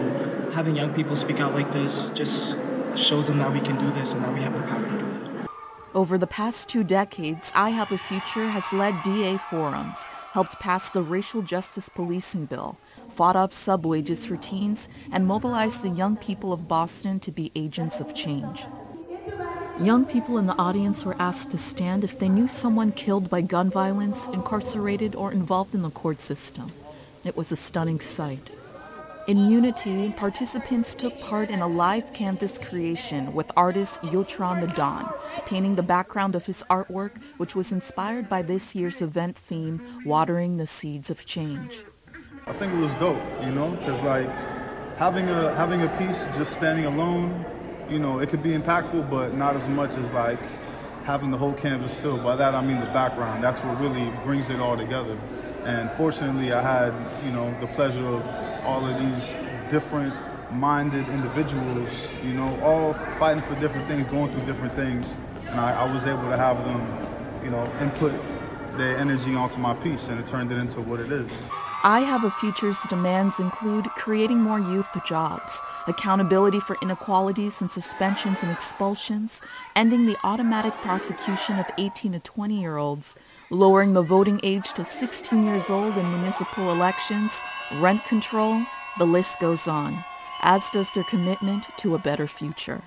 having 0.52 0.76
young 0.76 0.92
people 0.94 1.16
speak 1.16 1.40
out 1.40 1.54
like 1.54 1.72
this 1.72 2.10
just 2.10 2.56
shows 2.98 3.26
them 3.26 3.38
that 3.38 3.52
we 3.52 3.60
can 3.60 3.78
do 3.78 3.90
this 3.92 4.12
and 4.12 4.24
that 4.24 4.32
we 4.32 4.40
have 4.40 4.52
the 4.52 4.62
power 4.62 4.84
to 4.84 4.90
do 4.90 4.98
that. 4.98 5.48
Over 5.94 6.18
the 6.18 6.26
past 6.26 6.68
two 6.68 6.82
decades, 6.82 7.52
I 7.54 7.70
Have 7.70 7.92
a 7.92 7.98
Future 7.98 8.48
has 8.48 8.72
led 8.72 9.00
DA 9.04 9.36
forums, 9.36 10.06
helped 10.32 10.58
pass 10.58 10.90
the 10.90 11.02
racial 11.02 11.40
justice 11.40 11.88
policing 11.88 12.46
bill, 12.46 12.76
fought 13.08 13.36
off 13.36 13.52
sub 13.52 13.86
wages 13.86 14.26
for 14.26 14.36
teens, 14.36 14.88
and 15.12 15.24
mobilized 15.24 15.82
the 15.82 15.90
young 15.90 16.16
people 16.16 16.52
of 16.52 16.66
Boston 16.66 17.20
to 17.20 17.30
be 17.30 17.52
agents 17.54 18.00
of 18.00 18.12
change. 18.12 18.66
Young 19.80 20.04
people 20.04 20.38
in 20.38 20.46
the 20.46 20.58
audience 20.58 21.04
were 21.04 21.16
asked 21.20 21.52
to 21.52 21.58
stand 21.58 22.02
if 22.02 22.18
they 22.18 22.28
knew 22.28 22.48
someone 22.48 22.90
killed 22.90 23.30
by 23.30 23.40
gun 23.40 23.70
violence, 23.70 24.26
incarcerated, 24.28 25.14
or 25.14 25.30
involved 25.30 25.74
in 25.74 25.82
the 25.82 25.90
court 25.90 26.20
system. 26.20 26.72
It 27.24 27.36
was 27.36 27.52
a 27.52 27.56
stunning 27.56 28.00
sight. 28.00 28.50
In 29.26 29.38
Unity, 29.50 30.12
participants 30.12 30.94
took 30.94 31.18
part 31.18 31.48
in 31.48 31.60
a 31.60 31.66
live 31.66 32.12
canvas 32.12 32.58
creation 32.58 33.32
with 33.32 33.50
artist 33.56 34.02
Yotron 34.02 34.60
the 34.60 34.66
Don, 34.66 35.10
painting 35.46 35.76
the 35.76 35.82
background 35.82 36.34
of 36.34 36.44
his 36.44 36.62
artwork, 36.68 37.12
which 37.38 37.56
was 37.56 37.72
inspired 37.72 38.28
by 38.28 38.42
this 38.42 38.74
year's 38.76 39.00
event 39.00 39.38
theme, 39.38 39.80
Watering 40.04 40.58
the 40.58 40.66
Seeds 40.66 41.08
of 41.08 41.24
Change. 41.24 41.84
I 42.46 42.52
think 42.52 42.74
it 42.74 42.76
was 42.76 42.92
dope, 42.96 43.22
you 43.42 43.50
know, 43.50 43.70
because 43.70 43.98
like 44.02 44.28
having 44.98 45.30
a 45.30 45.54
having 45.54 45.80
a 45.80 45.88
piece 45.96 46.26
just 46.36 46.52
standing 46.52 46.84
alone, 46.84 47.46
you 47.88 47.98
know, 47.98 48.18
it 48.18 48.28
could 48.28 48.42
be 48.42 48.50
impactful, 48.50 49.08
but 49.08 49.32
not 49.32 49.56
as 49.56 49.68
much 49.68 49.96
as 49.96 50.12
like 50.12 50.42
having 51.04 51.30
the 51.30 51.38
whole 51.38 51.54
canvas 51.54 51.94
filled. 51.94 52.22
By 52.22 52.36
that 52.36 52.54
I 52.54 52.60
mean 52.60 52.78
the 52.78 52.92
background. 52.92 53.42
That's 53.42 53.60
what 53.60 53.80
really 53.80 54.12
brings 54.22 54.50
it 54.50 54.60
all 54.60 54.76
together. 54.76 55.18
And 55.64 55.90
fortunately, 55.92 56.52
I 56.52 56.60
had, 56.60 56.92
you 57.24 57.32
know, 57.32 57.58
the 57.62 57.68
pleasure 57.68 58.06
of 58.06 58.53
all 58.64 58.86
of 58.86 58.98
these 58.98 59.36
different 59.70 60.14
minded 60.52 61.08
individuals, 61.08 62.08
you 62.22 62.34
know, 62.34 62.60
all 62.62 62.94
fighting 63.18 63.42
for 63.42 63.54
different 63.60 63.86
things, 63.88 64.06
going 64.06 64.32
through 64.32 64.46
different 64.46 64.72
things. 64.74 65.14
And 65.48 65.60
I, 65.60 65.84
I 65.84 65.92
was 65.92 66.06
able 66.06 66.28
to 66.30 66.36
have 66.36 66.64
them, 66.64 67.44
you 67.44 67.50
know, 67.50 67.70
input 67.80 68.12
their 68.76 68.96
energy 68.98 69.34
onto 69.34 69.58
my 69.58 69.74
piece 69.74 70.08
and 70.08 70.18
it 70.18 70.26
turned 70.26 70.50
it 70.50 70.58
into 70.58 70.80
what 70.80 71.00
it 71.00 71.12
is. 71.12 71.30
I 71.86 72.00
Have 72.00 72.24
a 72.24 72.30
Future's 72.30 72.82
demands 72.84 73.38
include 73.38 73.84
creating 73.90 74.38
more 74.38 74.58
youth 74.58 74.88
jobs, 75.04 75.60
accountability 75.86 76.58
for 76.58 76.78
inequalities 76.80 77.60
and 77.60 77.70
suspensions 77.70 78.42
and 78.42 78.50
expulsions, 78.50 79.42
ending 79.76 80.06
the 80.06 80.16
automatic 80.24 80.72
prosecution 80.76 81.58
of 81.58 81.66
18 81.76 82.12
to 82.12 82.20
20 82.20 82.58
year 82.58 82.78
olds, 82.78 83.16
lowering 83.54 83.92
the 83.92 84.02
voting 84.02 84.40
age 84.42 84.72
to 84.72 84.84
16 84.84 85.44
years 85.44 85.70
old 85.70 85.96
in 85.96 86.10
municipal 86.10 86.70
elections, 86.70 87.40
rent 87.74 88.04
control, 88.04 88.60
the 88.98 89.06
list 89.06 89.40
goes 89.40 89.68
on, 89.68 90.04
as 90.42 90.70
does 90.72 90.90
their 90.90 91.04
commitment 91.04 91.68
to 91.78 91.94
a 91.94 91.98
better 91.98 92.26
future. 92.26 92.82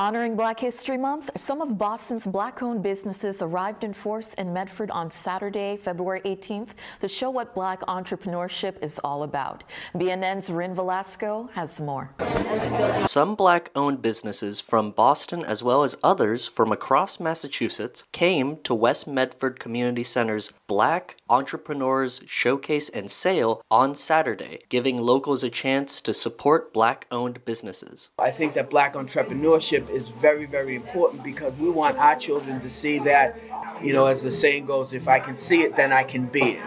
Honoring 0.00 0.34
Black 0.34 0.58
History 0.58 0.96
Month, 0.96 1.28
some 1.36 1.60
of 1.60 1.76
Boston's 1.76 2.26
black 2.26 2.62
owned 2.62 2.82
businesses 2.82 3.42
arrived 3.42 3.84
in 3.84 3.92
force 3.92 4.32
in 4.38 4.50
Medford 4.50 4.90
on 4.90 5.10
Saturday, 5.10 5.76
February 5.76 6.22
18th, 6.22 6.68
to 7.00 7.06
show 7.06 7.28
what 7.28 7.54
black 7.54 7.82
entrepreneurship 7.82 8.82
is 8.82 8.98
all 9.04 9.24
about. 9.24 9.62
BNN's 9.94 10.48
Rin 10.48 10.74
Velasco 10.74 11.50
has 11.52 11.78
more. 11.80 12.14
Some 13.06 13.34
black 13.34 13.70
owned 13.76 14.00
businesses 14.00 14.58
from 14.58 14.90
Boston, 14.90 15.44
as 15.44 15.62
well 15.62 15.82
as 15.82 15.94
others 16.02 16.46
from 16.46 16.72
across 16.72 17.20
Massachusetts, 17.20 18.04
came 18.10 18.56
to 18.62 18.74
West 18.74 19.06
Medford 19.06 19.60
Community 19.60 20.02
Center's 20.02 20.50
Black 20.66 21.16
Entrepreneurs 21.28 22.22
Showcase 22.24 22.88
and 22.88 23.10
Sale 23.10 23.60
on 23.70 23.94
Saturday, 23.94 24.60
giving 24.70 24.96
locals 24.96 25.44
a 25.44 25.50
chance 25.50 26.00
to 26.00 26.14
support 26.14 26.72
black 26.72 27.06
owned 27.10 27.44
businesses. 27.44 28.08
I 28.18 28.30
think 28.30 28.54
that 28.54 28.70
black 28.70 28.94
entrepreneurship 28.94 29.89
is 29.90 30.08
very, 30.08 30.46
very 30.46 30.74
important 30.74 31.22
because 31.22 31.52
we 31.54 31.68
want 31.68 31.98
our 31.98 32.16
children 32.16 32.60
to 32.60 32.70
see 32.70 32.98
that, 33.00 33.38
you 33.82 33.92
know, 33.92 34.06
as 34.06 34.22
the 34.22 34.30
saying 34.30 34.66
goes, 34.66 34.92
if 34.92 35.08
I 35.08 35.18
can 35.20 35.36
see 35.36 35.62
it, 35.62 35.76
then 35.76 35.92
I 35.92 36.04
can 36.04 36.26
be 36.26 36.58
it. 36.58 36.62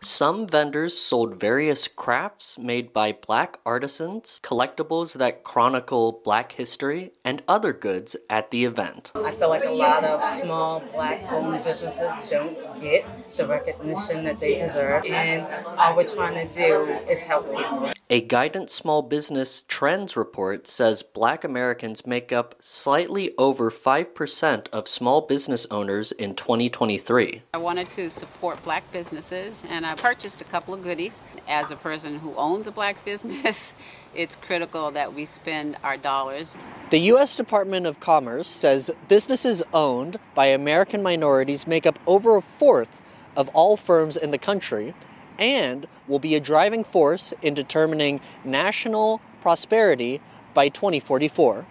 Some 0.00 0.46
vendors 0.46 0.96
sold 0.96 1.38
various 1.38 1.88
crafts 1.88 2.58
made 2.58 2.92
by 2.92 3.12
black 3.12 3.58
artisans, 3.66 4.40
collectibles 4.42 5.18
that 5.18 5.44
chronicle 5.44 6.20
black 6.24 6.52
history, 6.52 7.12
and 7.24 7.42
other 7.48 7.72
goods 7.72 8.16
at 8.30 8.50
the 8.50 8.64
event. 8.64 9.12
I 9.14 9.32
feel 9.32 9.48
like 9.48 9.64
a 9.64 9.70
lot 9.70 10.04
of 10.04 10.24
small 10.24 10.80
black 10.92 11.30
owned 11.30 11.64
businesses 11.64 12.14
don't 12.30 12.56
get 12.80 13.04
the 13.36 13.46
recognition 13.46 14.24
that 14.24 14.38
they 14.40 14.58
deserve, 14.58 15.04
and 15.06 15.46
all 15.76 15.96
we're 15.96 16.04
trying 16.04 16.48
to 16.48 16.54
do 16.54 16.84
is 17.10 17.22
help 17.22 17.46
people. 17.54 17.92
A 18.10 18.26
Guidant 18.26 18.70
Small 18.70 19.02
Business 19.02 19.64
Trends 19.68 20.16
report 20.16 20.66
says 20.66 21.02
black 21.02 21.44
Americans 21.44 22.06
make 22.06 22.32
up 22.32 22.54
slightly 22.58 23.34
over 23.36 23.70
5% 23.70 24.66
of 24.72 24.88
small 24.88 25.20
business 25.20 25.66
owners 25.70 26.12
in 26.12 26.34
2023. 26.34 27.42
I 27.52 27.58
wanted 27.58 27.90
to 27.90 28.08
support 28.08 28.64
black 28.64 28.90
businesses 28.92 29.62
and 29.68 29.84
I 29.84 29.94
purchased 29.94 30.40
a 30.40 30.44
couple 30.44 30.72
of 30.72 30.82
goodies. 30.82 31.20
As 31.46 31.70
a 31.70 31.76
person 31.76 32.18
who 32.18 32.34
owns 32.36 32.66
a 32.66 32.70
black 32.70 33.04
business, 33.04 33.74
it's 34.14 34.36
critical 34.36 34.90
that 34.92 35.12
we 35.12 35.26
spend 35.26 35.76
our 35.84 35.98
dollars. 35.98 36.56
The 36.88 37.00
U.S. 37.12 37.36
Department 37.36 37.84
of 37.84 38.00
Commerce 38.00 38.48
says 38.48 38.90
businesses 39.08 39.62
owned 39.74 40.16
by 40.34 40.46
American 40.46 41.02
minorities 41.02 41.66
make 41.66 41.84
up 41.84 41.98
over 42.06 42.38
a 42.38 42.40
fourth 42.40 43.02
of 43.36 43.50
all 43.50 43.76
firms 43.76 44.16
in 44.16 44.30
the 44.30 44.38
country 44.38 44.94
and 45.38 45.86
will 46.06 46.18
be 46.18 46.34
a 46.34 46.40
driving 46.40 46.84
force 46.84 47.32
in 47.42 47.54
determining 47.54 48.20
national 48.44 49.20
prosperity 49.40 50.20
by 50.54 50.68
2044. 50.68 51.66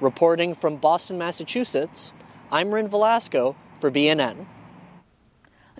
Reporting 0.00 0.54
from 0.54 0.76
Boston, 0.76 1.18
Massachusetts, 1.18 2.12
I'm 2.50 2.72
Rin 2.72 2.88
Velasco 2.88 3.56
for 3.78 3.90
BNN. 3.90 4.46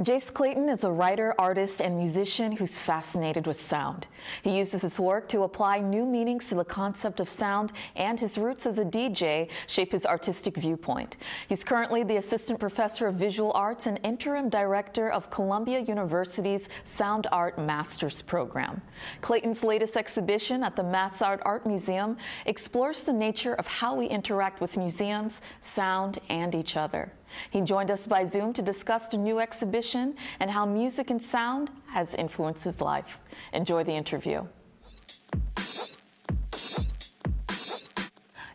Jace 0.01 0.33
Clayton 0.33 0.71
is 0.71 0.85
a 0.85 0.91
writer, 0.91 1.35
artist, 1.39 1.83
and 1.83 1.99
musician 1.99 2.51
who's 2.51 2.79
fascinated 2.79 3.47
with 3.47 3.61
sound. 3.61 4.07
He 4.43 4.57
uses 4.57 4.81
his 4.81 4.99
work 4.99 5.29
to 5.29 5.43
apply 5.43 5.81
new 5.81 6.07
meanings 6.07 6.49
to 6.49 6.55
the 6.55 6.65
concept 6.65 7.21
of 7.21 7.29
sound, 7.29 7.73
and 7.95 8.19
his 8.19 8.39
roots 8.39 8.65
as 8.65 8.79
a 8.79 8.87
DJ 8.87 9.51
shape 9.67 9.93
his 9.93 10.07
artistic 10.07 10.57
viewpoint. 10.57 11.19
He's 11.47 11.63
currently 11.63 12.05
the 12.05 12.17
assistant 12.17 12.59
professor 12.59 13.07
of 13.07 13.17
visual 13.17 13.53
arts 13.53 13.87
and 13.87 14.01
interim 14.03 14.49
director 14.49 15.11
of 15.11 15.29
Columbia 15.29 15.81
University's 15.81 16.71
Sound 16.85 17.27
Art 17.31 17.59
Masters 17.59 18.23
program. 18.23 18.81
Clayton's 19.21 19.63
latest 19.63 19.99
exhibition 19.99 20.65
at 20.65 20.75
the 20.75 20.83
MassArt 20.83 21.43
Art 21.45 21.67
Museum 21.67 22.17
explores 22.47 23.03
the 23.03 23.13
nature 23.13 23.55
of 23.55 23.67
how 23.67 23.95
we 23.95 24.07
interact 24.07 24.63
with 24.63 24.79
museums, 24.79 25.43
sound, 25.61 26.19
and 26.31 26.55
each 26.55 26.79
other. 26.79 27.13
He 27.51 27.61
joined 27.61 27.91
us 27.91 28.07
by 28.07 28.25
Zoom 28.25 28.53
to 28.55 28.63
discuss 28.63 29.09
the 29.09 29.17
new 29.17 29.41
exhibition 29.41 30.15
and 30.41 30.51
how 30.51 30.67
music 30.67 31.11
and 31.11 31.21
sound 31.21 31.71
has 31.89 32.15
influenced 32.15 32.65
his 32.65 32.81
life. 32.81 33.21
Enjoy 33.53 33.85
the 33.85 33.93
interview. 33.93 34.47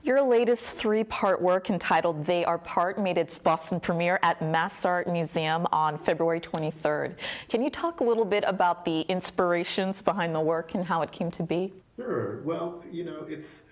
Your 0.07 0.22
latest 0.22 0.77
three 0.77 1.03
part 1.03 1.42
work 1.42 1.70
entitled 1.70 2.25
They 2.25 2.46
Are 2.46 2.57
Part 2.57 2.98
made 2.98 3.18
its 3.18 3.37
Boston 3.40 3.77
premiere 3.77 4.20
at 4.24 4.40
MassArt 4.40 5.11
Museum 5.11 5.68
on 5.74 5.98
February 5.98 6.40
23rd. 6.40 7.16
Can 7.50 7.61
you 7.61 7.70
talk 7.70 8.00
a 8.00 8.05
little 8.05 8.24
bit 8.24 8.46
about 8.48 8.85
the 8.85 9.01
inspirations 9.01 10.01
behind 10.01 10.33
the 10.33 10.40
work 10.40 10.75
and 10.75 10.85
how 10.85 11.01
it 11.01 11.11
came 11.11 11.29
to 11.31 11.44
be? 11.44 11.74
Sure. 11.98 12.42
Well, 12.46 12.85
you 12.90 13.03
know, 13.03 13.25
it's 13.27 13.63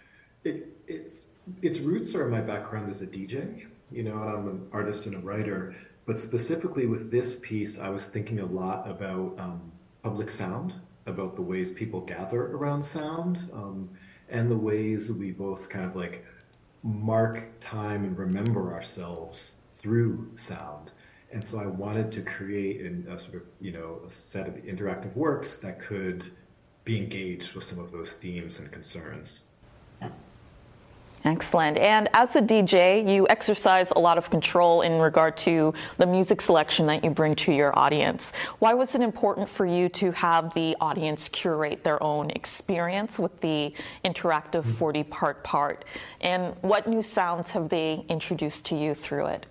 it, 0.43 0.75
it's 0.87 1.27
its 1.61 1.79
roots 1.79 2.13
are 2.15 2.27
my 2.27 2.41
background 2.41 2.89
as 2.89 3.01
a 3.01 3.07
DJ, 3.07 3.67
you 3.91 4.03
know, 4.03 4.15
I'm 4.15 4.47
an 4.47 4.67
artist 4.71 5.05
and 5.05 5.15
a 5.15 5.19
writer. 5.19 5.75
But 6.05 6.19
specifically 6.19 6.85
with 6.85 7.11
this 7.11 7.35
piece, 7.41 7.79
I 7.79 7.89
was 7.89 8.05
thinking 8.05 8.39
a 8.39 8.45
lot 8.45 8.89
about 8.89 9.35
um, 9.39 9.71
public 10.03 10.29
sound, 10.29 10.75
about 11.05 11.35
the 11.35 11.41
ways 11.41 11.71
people 11.71 12.01
gather 12.01 12.41
around 12.55 12.83
sound, 12.83 13.49
um, 13.53 13.89
and 14.29 14.49
the 14.49 14.57
ways 14.57 15.11
we 15.11 15.31
both 15.31 15.69
kind 15.69 15.85
of 15.85 15.95
like 15.95 16.25
mark 16.83 17.43
time 17.59 18.03
and 18.03 18.17
remember 18.17 18.73
ourselves 18.73 19.55
through 19.71 20.31
sound. 20.35 20.91
And 21.31 21.45
so 21.45 21.59
I 21.59 21.65
wanted 21.65 22.11
to 22.13 22.21
create 22.21 22.81
an, 22.81 23.07
a 23.09 23.19
sort 23.19 23.35
of, 23.35 23.41
you 23.59 23.71
know, 23.71 24.01
a 24.05 24.09
set 24.09 24.47
of 24.47 24.55
interactive 24.55 25.15
works 25.15 25.57
that 25.57 25.79
could 25.79 26.31
be 26.83 26.97
engaged 26.97 27.53
with 27.53 27.63
some 27.63 27.79
of 27.79 27.91
those 27.91 28.13
themes 28.13 28.59
and 28.59 28.71
concerns. 28.71 29.49
Excellent. 31.25 31.77
And 31.77 32.07
as 32.13 32.35
a 32.35 32.41
DJ, 32.41 33.09
you 33.09 33.27
exercise 33.29 33.89
a 33.89 33.99
lot 33.99 34.19
of 34.19 34.29
control 34.29 34.83
in 34.83 34.99
regard 34.99 35.35
to 35.37 35.73
the 35.97 36.05
music 36.05 36.39
selection 36.39 36.85
that 36.85 37.03
you 37.03 37.09
bring 37.09 37.33
to 37.37 37.51
your 37.51 37.77
audience. 37.77 38.31
Why 38.59 38.75
was 38.75 38.93
it 38.93 39.01
important 39.01 39.49
for 39.49 39.65
you 39.65 39.89
to 39.89 40.11
have 40.11 40.53
the 40.53 40.77
audience 40.79 41.27
curate 41.29 41.83
their 41.83 42.01
own 42.03 42.29
experience 42.29 43.17
with 43.17 43.41
the 43.41 43.73
interactive 44.05 44.65
40 44.77 45.03
part 45.05 45.43
part? 45.43 45.85
And 46.21 46.55
what 46.61 46.87
new 46.87 47.01
sounds 47.01 47.49
have 47.51 47.69
they 47.69 48.05
introduced 48.07 48.67
to 48.67 48.75
you 48.75 48.93
through 48.93 49.25
it? 49.25 49.47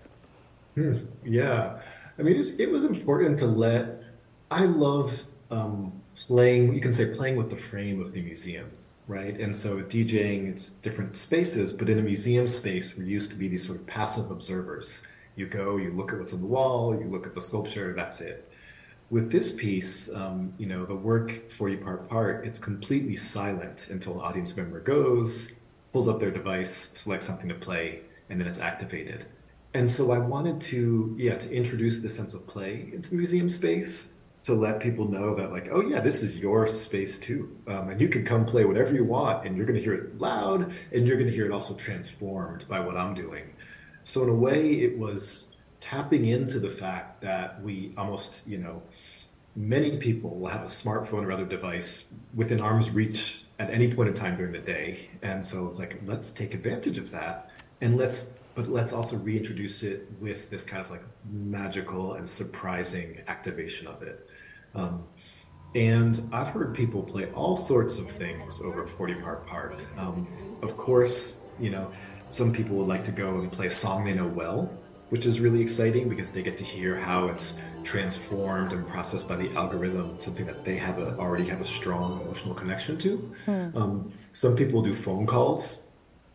Hmm, 0.76 0.98
yeah. 1.24 1.80
I 2.20 2.22
mean, 2.22 2.36
it's, 2.36 2.60
it 2.60 2.70
was 2.70 2.84
important 2.84 3.36
to 3.40 3.46
let, 3.46 4.00
I 4.48 4.66
love 4.66 5.24
um, 5.50 5.92
playing, 6.14 6.72
you 6.72 6.80
can 6.80 6.92
say 6.92 7.06
playing 7.06 7.34
with 7.34 7.50
the 7.50 7.56
frame 7.56 8.00
of 8.00 8.12
the 8.12 8.22
museum 8.22 8.70
right? 9.06 9.38
And 9.38 9.54
so 9.54 9.82
DJing, 9.82 10.48
it's 10.48 10.70
different 10.70 11.16
spaces, 11.16 11.72
but 11.72 11.88
in 11.88 11.98
a 11.98 12.02
museum 12.02 12.46
space, 12.46 12.96
we're 12.96 13.04
used 13.04 13.30
to 13.32 13.36
be 13.36 13.48
these 13.48 13.66
sort 13.66 13.78
of 13.78 13.86
passive 13.86 14.30
observers. 14.30 15.02
You 15.36 15.46
go, 15.46 15.76
you 15.76 15.90
look 15.90 16.12
at 16.12 16.18
what's 16.18 16.32
on 16.32 16.40
the 16.40 16.46
wall, 16.46 16.98
you 16.98 17.06
look 17.06 17.26
at 17.26 17.34
the 17.34 17.42
sculpture, 17.42 17.92
that's 17.94 18.20
it. 18.20 18.50
With 19.10 19.30
this 19.30 19.52
piece, 19.52 20.12
um, 20.14 20.54
you 20.58 20.66
know, 20.66 20.86
the 20.86 20.94
work 20.94 21.50
40 21.50 21.76
part 21.76 22.08
part, 22.08 22.46
it's 22.46 22.58
completely 22.58 23.16
silent 23.16 23.88
until 23.90 24.14
an 24.14 24.20
audience 24.20 24.56
member 24.56 24.80
goes, 24.80 25.52
pulls 25.92 26.08
up 26.08 26.18
their 26.18 26.30
device, 26.30 26.72
selects 26.72 27.26
something 27.26 27.48
to 27.48 27.54
play, 27.54 28.00
and 28.30 28.40
then 28.40 28.48
it's 28.48 28.58
activated. 28.58 29.26
And 29.74 29.90
so 29.90 30.12
I 30.12 30.18
wanted 30.18 30.60
to, 30.62 31.14
yeah, 31.18 31.36
to 31.36 31.52
introduce 31.52 31.98
the 31.98 32.08
sense 32.08 32.32
of 32.32 32.46
play 32.46 32.90
into 32.92 33.10
the 33.10 33.16
museum 33.16 33.50
space 33.50 34.14
to 34.44 34.52
let 34.52 34.78
people 34.78 35.08
know 35.08 35.34
that 35.34 35.50
like 35.50 35.68
oh 35.72 35.80
yeah 35.80 36.00
this 36.00 36.22
is 36.22 36.38
your 36.38 36.66
space 36.66 37.18
too. 37.18 37.56
Um, 37.66 37.88
and 37.88 38.00
you 38.00 38.08
can 38.08 38.24
come 38.24 38.44
play 38.44 38.64
whatever 38.64 38.92
you 38.94 39.04
want 39.04 39.46
and 39.46 39.56
you're 39.56 39.66
going 39.66 39.78
to 39.78 39.82
hear 39.82 39.94
it 39.94 40.18
loud 40.18 40.72
and 40.92 41.06
you're 41.06 41.16
going 41.16 41.28
to 41.28 41.34
hear 41.34 41.46
it 41.46 41.50
also 41.52 41.74
transformed 41.74 42.66
by 42.68 42.78
what 42.78 42.96
i'm 42.96 43.14
doing. 43.14 43.54
So 44.04 44.22
in 44.22 44.28
a 44.28 44.34
way 44.34 44.74
it 44.74 44.98
was 44.98 45.48
tapping 45.80 46.26
into 46.26 46.60
the 46.60 46.68
fact 46.68 47.22
that 47.22 47.60
we 47.62 47.94
almost 47.96 48.46
you 48.46 48.58
know 48.58 48.82
many 49.56 49.96
people 49.96 50.38
will 50.38 50.48
have 50.48 50.62
a 50.62 50.66
smartphone 50.66 51.24
or 51.24 51.32
other 51.32 51.46
device 51.46 52.12
within 52.34 52.60
arm's 52.60 52.90
reach 52.90 53.44
at 53.58 53.70
any 53.70 53.92
point 53.92 54.08
in 54.08 54.14
time 54.14 54.36
during 54.36 54.52
the 54.52 54.58
day. 54.58 55.08
And 55.22 55.44
so 55.44 55.66
it's 55.68 55.78
like 55.78 56.00
let's 56.04 56.30
take 56.30 56.52
advantage 56.52 56.98
of 56.98 57.10
that 57.12 57.50
and 57.80 57.96
let's 57.96 58.36
but 58.54 58.68
let's 58.68 58.92
also 58.92 59.16
reintroduce 59.16 59.82
it 59.82 60.06
with 60.20 60.50
this 60.50 60.64
kind 60.64 60.80
of 60.80 60.90
like 60.90 61.02
magical 61.30 62.14
and 62.14 62.28
surprising 62.28 63.20
activation 63.26 63.86
of 63.86 64.02
it 64.02 64.28
um, 64.74 65.04
and 65.74 66.28
I've 66.32 66.48
heard 66.48 66.74
people 66.74 67.02
play 67.02 67.30
all 67.32 67.56
sorts 67.56 67.98
of 67.98 68.10
things 68.10 68.62
over 68.62 68.86
40 68.86 69.14
part 69.16 69.46
part. 69.46 69.80
Um, 69.96 70.26
of 70.62 70.76
course, 70.76 71.40
you 71.58 71.70
know, 71.70 71.90
some 72.28 72.52
people 72.52 72.76
would 72.76 72.88
like 72.88 73.04
to 73.04 73.12
go 73.12 73.40
and 73.40 73.50
play 73.50 73.66
a 73.66 73.70
song 73.70 74.04
they 74.04 74.14
know 74.14 74.26
well. 74.26 74.70
which 75.10 75.26
is 75.26 75.38
really 75.38 75.60
exciting 75.60 76.08
because 76.08 76.32
they 76.32 76.42
get 76.42 76.56
to 76.56 76.64
hear 76.64 76.98
how 76.98 77.26
it's 77.26 77.56
transformed 77.84 78.72
and 78.72 78.86
processed 78.86 79.28
by 79.28 79.36
the 79.36 79.48
algorithm, 79.52 80.18
something 80.18 80.46
that 80.46 80.64
they 80.64 80.76
have 80.76 80.98
a, 80.98 81.16
already 81.18 81.44
have 81.44 81.60
a 81.60 81.64
strong 81.64 82.20
emotional 82.22 82.54
connection 82.54 82.96
to. 82.98 83.32
Hmm. 83.44 83.76
Um, 83.76 84.12
some 84.32 84.56
people 84.56 84.82
do 84.82 84.94
phone 84.94 85.26
calls 85.26 85.86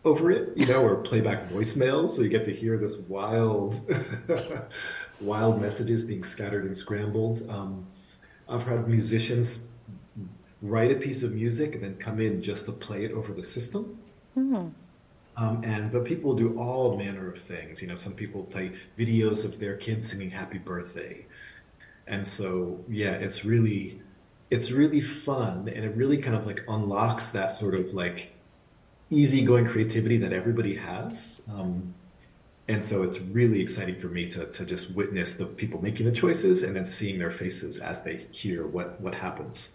over 0.05 0.31
it, 0.31 0.55
you 0.55 0.65
know, 0.65 0.81
or 0.81 0.95
playback 0.97 1.49
voicemails, 1.49 2.11
so 2.11 2.21
you 2.21 2.29
get 2.29 2.45
to 2.45 2.53
hear 2.53 2.77
this 2.77 2.97
wild, 2.97 3.75
wild 5.19 5.61
messages 5.61 6.03
being 6.03 6.23
scattered 6.23 6.63
and 6.63 6.77
scrambled. 6.77 7.45
Um, 7.49 7.85
I've 8.49 8.63
had 8.63 8.87
musicians 8.87 9.65
write 10.61 10.91
a 10.91 10.95
piece 10.95 11.23
of 11.23 11.33
music 11.33 11.75
and 11.75 11.83
then 11.83 11.95
come 11.97 12.19
in 12.19 12.41
just 12.41 12.65
to 12.65 12.71
play 12.71 13.05
it 13.05 13.11
over 13.11 13.33
the 13.33 13.43
system. 13.43 13.99
Hmm. 14.33 14.69
Um, 15.37 15.63
and 15.63 15.91
but 15.91 16.03
people 16.03 16.33
do 16.33 16.57
all 16.59 16.97
manner 16.97 17.29
of 17.29 17.37
things. 17.37 17.81
You 17.81 17.87
know, 17.87 17.95
some 17.95 18.13
people 18.13 18.43
play 18.43 18.73
videos 18.97 19.45
of 19.45 19.59
their 19.59 19.77
kids 19.77 20.09
singing 20.09 20.31
"Happy 20.31 20.57
Birthday," 20.57 21.25
and 22.07 22.27
so 22.27 22.83
yeah, 22.89 23.13
it's 23.13 23.45
really 23.45 24.01
it's 24.49 24.71
really 24.71 24.99
fun, 24.99 25.71
and 25.73 25.85
it 25.85 25.95
really 25.95 26.17
kind 26.17 26.35
of 26.35 26.45
like 26.45 26.65
unlocks 26.67 27.29
that 27.29 27.53
sort 27.53 27.73
of 27.73 27.93
like 27.93 28.33
easygoing 29.09 29.65
creativity 29.65 30.17
that 30.17 30.33
everybody 30.33 30.75
has. 30.75 31.43
Um, 31.49 31.93
and 32.69 32.85
so 32.85 33.01
it's 33.01 33.19
really 33.19 33.59
exciting 33.61 33.97
for 33.97 34.07
me 34.07 34.29
to 34.29 34.45
to 34.45 34.63
just 34.63 34.95
witness 34.95 35.35
the 35.35 35.45
people 35.45 35.81
making 35.81 36.05
the 36.05 36.11
choices 36.11 36.63
and 36.63 36.75
then 36.75 36.85
seeing 36.85 37.17
their 37.17 37.31
faces 37.31 37.79
as 37.79 38.03
they 38.03 38.27
hear 38.31 38.65
what 38.65 39.01
what 39.01 39.15
happens. 39.15 39.73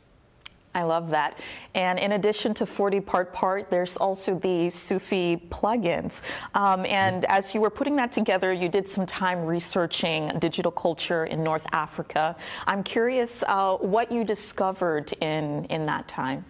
I 0.77 0.83
love 0.83 1.11
that. 1.11 1.39
And 1.77 2.01
in 2.01 2.13
addition 2.13 2.53
to 2.55 2.67
40 2.67 3.01
Part 3.01 3.33
Part, 3.33 3.71
there's 3.71 3.97
also 3.97 4.41
the 4.41 4.71
Sufi 4.71 5.37
plugins. 5.49 6.21
Um, 6.55 6.85
and 6.87 7.25
as 7.27 7.55
you 7.55 7.61
were 7.61 7.71
putting 7.71 7.95
that 7.97 8.11
together, 8.11 8.53
you 8.53 8.69
did 8.69 8.89
some 8.89 9.07
time 9.07 9.45
researching 9.45 10.37
digital 10.41 10.73
culture 10.73 11.27
in 11.27 11.45
North 11.45 11.65
Africa. 11.73 12.35
I'm 12.67 12.83
curious 12.83 13.45
uh, 13.47 13.77
what 13.77 14.11
you 14.11 14.25
discovered 14.25 15.13
in, 15.21 15.65
in 15.67 15.87
that 15.87 16.09
time. 16.09 16.45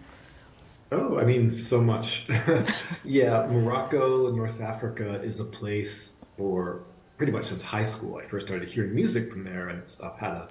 Oh, 0.91 1.19
I 1.19 1.23
mean, 1.25 1.49
so 1.49 1.81
much. 1.81 2.27
yeah, 3.03 3.47
Morocco, 3.47 4.27
and 4.27 4.37
North 4.37 4.61
Africa 4.61 5.21
is 5.21 5.39
a 5.39 5.45
place 5.45 6.14
for 6.37 6.83
pretty 7.17 7.31
much 7.31 7.45
since 7.45 7.63
high 7.63 7.83
school. 7.83 8.17
I 8.17 8.27
first 8.27 8.47
started 8.47 8.67
hearing 8.67 8.93
music 8.93 9.31
from 9.31 9.43
there, 9.43 9.69
and 9.69 9.81
I've 10.03 10.17
had 10.19 10.31
a. 10.31 10.49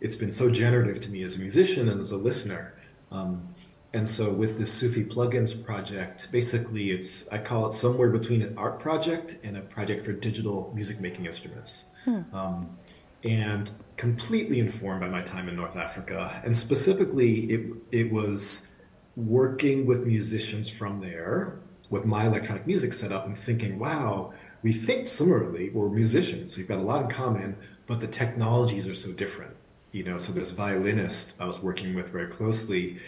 It's 0.00 0.16
been 0.16 0.32
so 0.32 0.50
generative 0.50 1.00
to 1.00 1.10
me 1.10 1.22
as 1.22 1.36
a 1.36 1.40
musician 1.40 1.88
and 1.88 2.00
as 2.00 2.12
a 2.12 2.16
listener. 2.16 2.74
Um, 3.10 3.54
and 3.94 4.08
so 4.08 4.30
with 4.30 4.58
this 4.58 4.72
Sufi 4.72 5.04
plugins 5.04 5.64
project, 5.64 6.30
basically 6.30 6.90
it's 6.90 7.26
I 7.28 7.38
call 7.38 7.66
it 7.66 7.72
somewhere 7.72 8.10
between 8.10 8.42
an 8.42 8.56
art 8.56 8.78
project 8.78 9.38
and 9.42 9.56
a 9.56 9.62
project 9.62 10.04
for 10.04 10.12
digital 10.12 10.70
music 10.74 11.00
making 11.00 11.26
instruments. 11.26 11.90
Hmm. 12.04 12.20
Um, 12.32 12.78
and 13.24 13.70
completely 13.96 14.60
informed 14.60 15.00
by 15.00 15.08
my 15.08 15.22
time 15.22 15.48
in 15.48 15.56
North 15.56 15.76
Africa. 15.76 16.40
And 16.44 16.56
specifically, 16.56 17.40
it, 17.50 17.66
it 17.90 18.12
was 18.12 18.70
working 19.16 19.86
with 19.86 20.06
musicians 20.06 20.70
from 20.70 21.00
there 21.00 21.58
with 21.90 22.04
my 22.04 22.26
electronic 22.26 22.66
music 22.66 22.92
setup 22.92 23.26
and 23.26 23.36
thinking, 23.36 23.78
wow, 23.78 24.32
we 24.62 24.72
think 24.72 25.08
similarly. 25.08 25.70
We're 25.70 25.88
musicians, 25.88 26.56
we've 26.56 26.68
got 26.68 26.78
a 26.78 26.82
lot 26.82 27.02
in 27.02 27.08
common, 27.08 27.56
but 27.86 28.00
the 28.00 28.06
technologies 28.06 28.88
are 28.88 28.94
so 28.94 29.12
different. 29.12 29.54
You 29.92 30.04
know, 30.04 30.18
so 30.18 30.32
this 30.32 30.50
violinist 30.50 31.40
I 31.40 31.46
was 31.46 31.62
working 31.62 31.94
with 31.94 32.10
very 32.10 32.26
closely, 32.26 32.98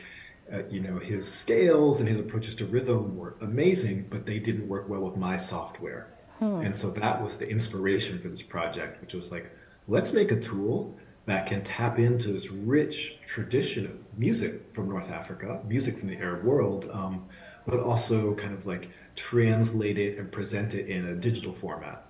uh, 0.53 0.63
you 0.71 0.81
know, 0.81 0.99
his 0.99 1.31
scales 1.31 2.01
and 2.01 2.09
his 2.09 2.19
approaches 2.19 2.57
to 2.57 2.67
rhythm 2.67 3.17
were 3.17 3.35
amazing, 3.41 4.07
but 4.09 4.27
they 4.27 4.39
didn't 4.39 4.69
work 4.69 4.89
well 4.89 5.01
with 5.01 5.17
my 5.17 5.37
software. 5.37 6.09
Hmm. 6.39 6.61
And 6.61 6.77
so 6.77 6.91
that 6.91 7.23
was 7.23 7.37
the 7.37 7.49
inspiration 7.49 8.19
for 8.19 8.29
this 8.29 8.43
project, 8.43 9.01
which 9.01 9.15
was 9.15 9.31
like, 9.31 9.51
let's 9.89 10.13
make 10.13 10.33
a 10.33 10.41
tool 10.41 10.97
that 11.27 11.47
can 11.47 11.63
tap 11.63 11.99
into 11.99 12.33
this 12.33 12.51
rich 12.51 13.21
tradition 13.21 13.85
of 13.85 14.19
music 14.19 14.73
from 14.73 14.89
North 14.89 15.11
Africa, 15.11 15.61
music 15.69 15.99
from 15.99 16.09
the 16.09 16.17
Arab 16.17 16.45
world, 16.45 16.91
um, 16.93 17.27
but 17.67 17.81
also 17.81 18.35
kind 18.35 18.55
of 18.55 18.67
like 18.67 18.91
translate 19.17 19.99
it 19.99 20.19
and 20.19 20.31
present 20.31 20.75
it 20.75 20.87
in 20.87 21.07
a 21.07 21.15
digital 21.15 21.53
format. 21.53 22.07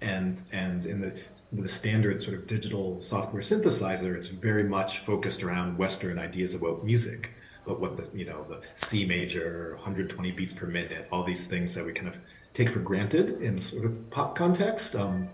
And 0.00 0.40
and 0.52 0.84
in 0.84 1.00
the 1.00 1.14
the 1.52 1.68
standard 1.68 2.20
sort 2.20 2.36
of 2.36 2.46
digital 2.46 3.00
software 3.02 3.42
synthesizer, 3.42 4.16
it's 4.16 4.28
very 4.28 4.64
much 4.64 5.00
focused 5.00 5.42
around 5.42 5.76
Western 5.76 6.18
ideas 6.18 6.54
about 6.54 6.82
music, 6.84 7.30
but 7.66 7.78
what 7.78 7.96
the 7.96 8.08
you 8.16 8.24
know 8.24 8.44
the 8.48 8.60
C 8.74 9.04
major, 9.04 9.74
120 9.76 10.32
beats 10.32 10.52
per 10.52 10.66
minute, 10.66 11.08
all 11.12 11.24
these 11.24 11.46
things 11.46 11.74
that 11.74 11.84
we 11.84 11.92
kind 11.92 12.08
of 12.08 12.18
take 12.54 12.68
for 12.68 12.80
granted 12.80 13.42
in 13.42 13.60
sort 13.60 13.84
of 13.84 14.10
pop 14.10 14.34
context. 14.34 14.96
Um, 14.96 15.28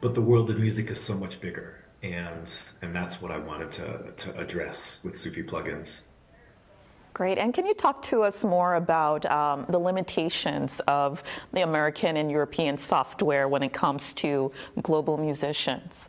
but 0.00 0.14
the 0.14 0.22
world 0.22 0.48
of 0.50 0.58
music 0.58 0.90
is 0.90 1.00
so 1.00 1.14
much 1.14 1.40
bigger, 1.40 1.84
and 2.02 2.52
and 2.82 2.94
that's 2.94 3.20
what 3.20 3.30
I 3.30 3.38
wanted 3.38 3.70
to 3.72 4.12
to 4.16 4.38
address 4.38 5.04
with 5.04 5.16
Sufi 5.16 5.42
plugins. 5.42 6.04
Great. 7.12 7.38
And 7.38 7.52
can 7.52 7.66
you 7.66 7.74
talk 7.74 8.02
to 8.04 8.22
us 8.22 8.44
more 8.44 8.76
about 8.76 9.26
um, 9.26 9.66
the 9.68 9.78
limitations 9.78 10.80
of 10.86 11.22
the 11.52 11.62
American 11.62 12.16
and 12.16 12.30
European 12.30 12.78
software 12.78 13.48
when 13.48 13.62
it 13.62 13.72
comes 13.72 14.12
to 14.14 14.52
global 14.82 15.16
musicians? 15.16 16.08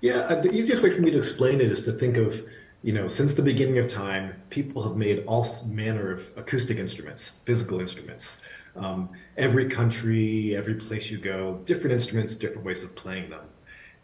Yeah, 0.00 0.16
uh, 0.16 0.40
the 0.40 0.52
easiest 0.52 0.82
way 0.82 0.90
for 0.90 1.02
me 1.02 1.10
to 1.10 1.18
explain 1.18 1.60
it 1.60 1.70
is 1.70 1.82
to 1.82 1.92
think 1.92 2.16
of, 2.16 2.42
you 2.82 2.92
know, 2.92 3.06
since 3.08 3.34
the 3.34 3.42
beginning 3.42 3.78
of 3.78 3.86
time, 3.86 4.34
people 4.50 4.82
have 4.82 4.96
made 4.96 5.24
all 5.26 5.46
manner 5.68 6.12
of 6.12 6.32
acoustic 6.36 6.78
instruments, 6.78 7.36
physical 7.44 7.80
instruments. 7.80 8.42
Um, 8.76 9.10
every 9.36 9.68
country, 9.68 10.56
every 10.56 10.74
place 10.74 11.10
you 11.10 11.18
go, 11.18 11.60
different 11.64 11.92
instruments, 11.92 12.34
different 12.36 12.64
ways 12.64 12.82
of 12.82 12.94
playing 12.96 13.30
them. 13.30 13.44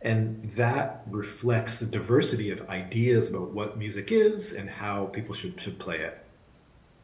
And 0.02 0.50
that 0.56 1.02
reflects 1.06 1.78
the 1.78 1.86
diversity 1.86 2.50
of 2.50 2.68
ideas 2.68 3.28
about 3.28 3.50
what 3.50 3.76
music 3.76 4.10
is 4.10 4.52
and 4.52 4.70
how 4.70 5.06
people 5.06 5.34
should, 5.34 5.60
should 5.60 5.78
play 5.78 5.98
it. 5.98 6.24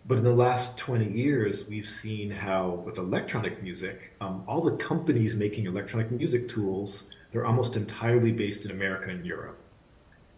But 0.06 0.18
in 0.18 0.24
the 0.24 0.34
last 0.34 0.78
20 0.78 1.10
years, 1.10 1.68
we've 1.68 1.88
seen 1.88 2.30
how, 2.30 2.82
with 2.86 2.96
electronic 2.96 3.62
music, 3.62 4.14
um, 4.20 4.44
all 4.46 4.62
the 4.62 4.76
companies 4.76 5.34
making 5.34 5.66
electronic 5.66 6.10
music 6.12 6.48
tools, 6.48 7.10
they're 7.32 7.44
almost 7.44 7.76
entirely 7.76 8.32
based 8.32 8.64
in 8.64 8.70
America 8.70 9.10
and 9.10 9.26
Europe. 9.26 9.58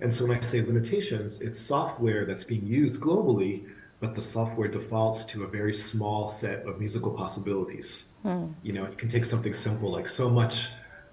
And 0.01 0.13
so 0.15 0.27
when 0.27 0.37
I 0.37 0.41
say 0.41 0.63
limitations, 0.63 1.43
it's 1.43 1.59
software 1.59 2.25
that's 2.25 2.45
being 2.45 2.67
used 2.67 3.01
globally, 3.01 3.67
but 4.01 4.15
the 4.15 4.23
software 4.23 4.69
defaults 4.69 5.25
to 5.27 5.45
a 5.45 5.49
very 5.49 5.75
small 5.75 6.29
set 6.29 6.65
of 6.67 6.79
musical 6.79 7.11
possibilities. 7.11 8.09
Hmm. 8.23 8.47
You 8.63 8.73
know, 8.73 8.85
it 8.85 8.97
can 8.97 9.09
take 9.09 9.25
something 9.25 9.53
simple 9.53 9.91
like 9.91 10.07
so 10.07 10.31
much 10.31 10.69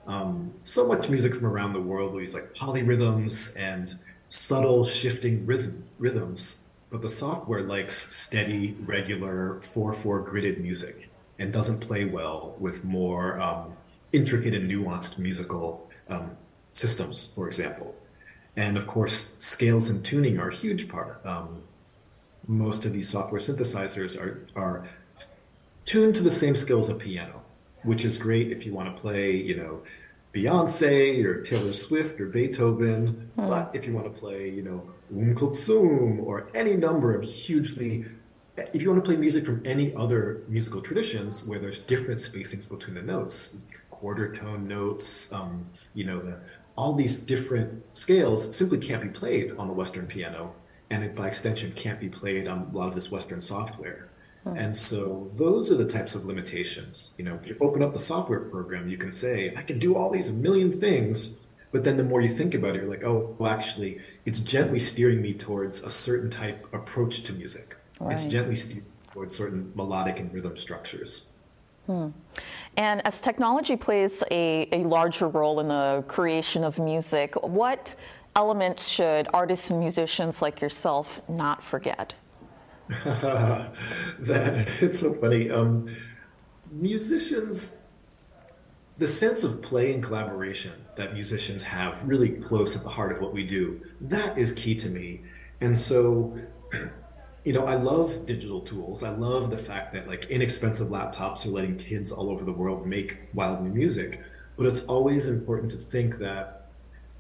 um, 0.08 0.54
so 0.64 0.88
much 0.88 1.10
music 1.10 1.36
from 1.36 1.46
around 1.46 1.74
the 1.74 1.82
world 1.82 2.14
will 2.14 2.22
use 2.22 2.34
like 2.34 2.54
polyrhythms 2.54 3.56
and 3.58 3.98
subtle 4.30 4.84
shifting 4.84 5.46
rhythm, 5.46 5.84
rhythms, 5.98 6.64
but 6.90 7.02
the 7.02 7.10
software 7.10 7.62
likes 7.62 8.16
steady, 8.16 8.76
regular, 8.86 9.60
4-4 9.62 10.28
gridded 10.28 10.60
music 10.60 11.10
and 11.40 11.52
doesn't 11.52 11.80
play 11.80 12.06
well 12.06 12.56
with 12.60 12.84
more 12.84 13.40
um, 13.40 13.74
intricate 14.14 14.54
and 14.54 14.70
nuanced 14.70 15.18
musical 15.18 15.90
um, 16.10 16.32
systems, 16.74 17.34
for 17.34 17.48
example. 17.48 17.96
And 18.56 18.78
of 18.78 18.88
course, 18.88 19.34
scales 19.38 19.90
and 19.90 20.04
tuning 20.04 20.40
are 20.40 20.50
a 20.50 20.56
huge 20.56 20.88
part. 20.88 21.26
Um, 21.26 21.64
most 22.48 22.86
of 22.86 22.94
these 22.94 23.10
software 23.10 23.42
synthesizers 23.42 24.20
are, 24.20 24.48
are 24.56 24.88
tuned 25.84 26.16
to 26.16 26.24
the 26.24 26.32
same 26.32 26.56
scales 26.56 26.90
of 26.90 27.00
piano 27.00 27.42
which 27.86 28.04
is 28.04 28.18
great 28.18 28.52
if 28.52 28.66
you 28.66 28.74
want 28.74 28.94
to 28.94 29.02
play, 29.02 29.36
you 29.36 29.56
know, 29.56 29.82
Beyonce 30.34 31.24
or 31.24 31.42
Taylor 31.42 31.72
Swift 31.72 32.20
or 32.20 32.28
Beethoven. 32.28 33.30
Hmm. 33.36 33.48
But 33.48 33.76
if 33.76 33.88
you 33.88 33.94
want 33.94 34.14
to 34.14 34.20
play, 34.20 34.50
you 34.50 34.64
know, 34.64 34.90
Um 35.10 35.36
Kulthum 35.36 36.22
or 36.24 36.50
any 36.54 36.76
number 36.76 37.16
of 37.16 37.24
hugely, 37.24 38.06
if 38.74 38.82
you 38.82 38.90
want 38.90 39.04
to 39.04 39.10
play 39.10 39.18
music 39.18 39.46
from 39.46 39.62
any 39.66 39.94
other 39.96 40.44
musical 40.48 40.82
traditions 40.82 41.44
where 41.46 41.60
there's 41.60 41.80
different 41.80 42.20
spacings 42.20 42.68
between 42.68 42.96
the 42.96 43.02
notes, 43.02 43.58
quarter 43.90 44.34
tone 44.34 44.68
notes, 44.68 45.32
um, 45.32 45.66
you 45.94 46.04
know, 46.04 46.20
the, 46.20 46.40
all 46.78 46.94
these 46.94 47.18
different 47.18 47.84
scales 47.96 48.56
simply 48.56 48.78
can't 48.78 49.02
be 49.02 49.10
played 49.10 49.56
on 49.58 49.68
the 49.68 49.74
Western 49.74 50.06
piano, 50.06 50.54
and 50.90 51.04
it 51.04 51.16
by 51.16 51.28
extension 51.28 51.72
can't 51.74 52.00
be 52.00 52.10
played 52.10 52.48
on 52.48 52.70
a 52.72 52.78
lot 52.78 52.88
of 52.88 52.96
this 52.96 53.10
Western 53.10 53.42
software. 53.42 54.10
And 54.54 54.76
so 54.76 55.30
those 55.34 55.72
are 55.72 55.76
the 55.76 55.88
types 55.88 56.14
of 56.14 56.26
limitations. 56.26 57.16
You 57.18 57.26
know, 57.26 57.36
if 57.36 57.48
you 57.48 57.58
open 57.62 57.82
up 57.82 57.94
the 57.94 58.00
software 58.00 58.42
program, 58.42 58.88
you 58.88 58.98
can 58.98 59.12
say, 59.12 59.54
I 59.56 59.64
can 59.64 59.80
do 59.80 59.96
all 59.96 60.12
these 60.12 60.30
a 60.30 60.34
million 60.34 60.72
things. 60.72 61.40
But 61.72 61.84
then 61.84 61.98
the 61.98 62.04
more 62.04 62.22
you 62.22 62.30
think 62.30 62.54
about 62.54 62.76
it, 62.76 62.82
you're 62.82 62.90
like, 62.90 63.04
oh, 63.04 63.36
well, 63.40 63.52
actually, 63.52 64.00
it's 64.26 64.40
gently 64.40 64.80
steering 64.80 65.22
me 65.22 65.34
towards 65.34 65.82
a 65.84 65.90
certain 65.90 66.30
type 66.30 66.68
approach 66.74 67.24
to 67.24 67.34
music. 67.34 67.76
It's 68.02 68.24
gently 68.26 68.56
steering 68.56 68.86
towards 69.12 69.36
certain 69.36 69.72
melodic 69.76 70.20
and 70.20 70.34
rhythm 70.34 70.56
structures. 70.58 71.32
Hmm. 71.86 72.10
And 72.78 73.06
as 73.06 73.20
technology 73.22 73.76
plays 73.76 74.24
a, 74.32 74.68
a 74.72 74.84
larger 74.84 75.28
role 75.28 75.60
in 75.60 75.68
the 75.68 76.04
creation 76.08 76.64
of 76.64 76.80
music, 76.80 77.36
what 77.42 77.96
elements 78.36 78.88
should 78.88 79.28
artists 79.34 79.70
and 79.70 79.80
musicians 79.80 80.42
like 80.42 80.62
yourself 80.62 81.22
not 81.30 81.64
forget? 81.64 82.14
that 84.20 84.68
it's 84.82 85.00
so 85.00 85.14
funny. 85.14 85.50
Um, 85.50 85.96
musicians 86.72 87.78
the 88.98 89.08
sense 89.08 89.44
of 89.44 89.62
play 89.62 89.94
and 89.94 90.02
collaboration 90.02 90.72
that 90.96 91.14
musicians 91.14 91.62
have 91.64 92.02
really 92.08 92.30
close 92.30 92.76
at 92.76 92.84
the 92.84 92.90
heart 92.90 93.12
of 93.12 93.20
what 93.20 93.34
we 93.34 93.44
do, 93.46 93.82
that 94.00 94.38
is 94.38 94.54
key 94.54 94.76
to 94.76 94.88
me. 94.88 95.22
And 95.60 95.78
so, 95.78 96.38
you 97.44 97.52
know, 97.52 97.66
I 97.66 97.76
love 97.76 98.26
digital 98.26 98.62
tools. 98.62 99.04
I 99.04 99.10
love 99.10 99.52
the 99.52 99.58
fact 99.58 99.94
that 99.94 100.08
like 100.08 100.26
inexpensive 100.26 100.88
laptops 100.88 101.46
are 101.46 101.50
letting 101.50 101.78
kids 101.78 102.12
all 102.12 102.30
over 102.30 102.46
the 102.46 102.54
world 102.54 102.86
make 102.86 103.18
wild 103.34 103.64
new 103.64 103.72
music. 103.72 104.22
But 104.56 104.68
it's 104.68 104.86
always 104.86 105.28
important 105.28 105.72
to 105.72 105.78
think 105.78 106.18
that 106.20 106.65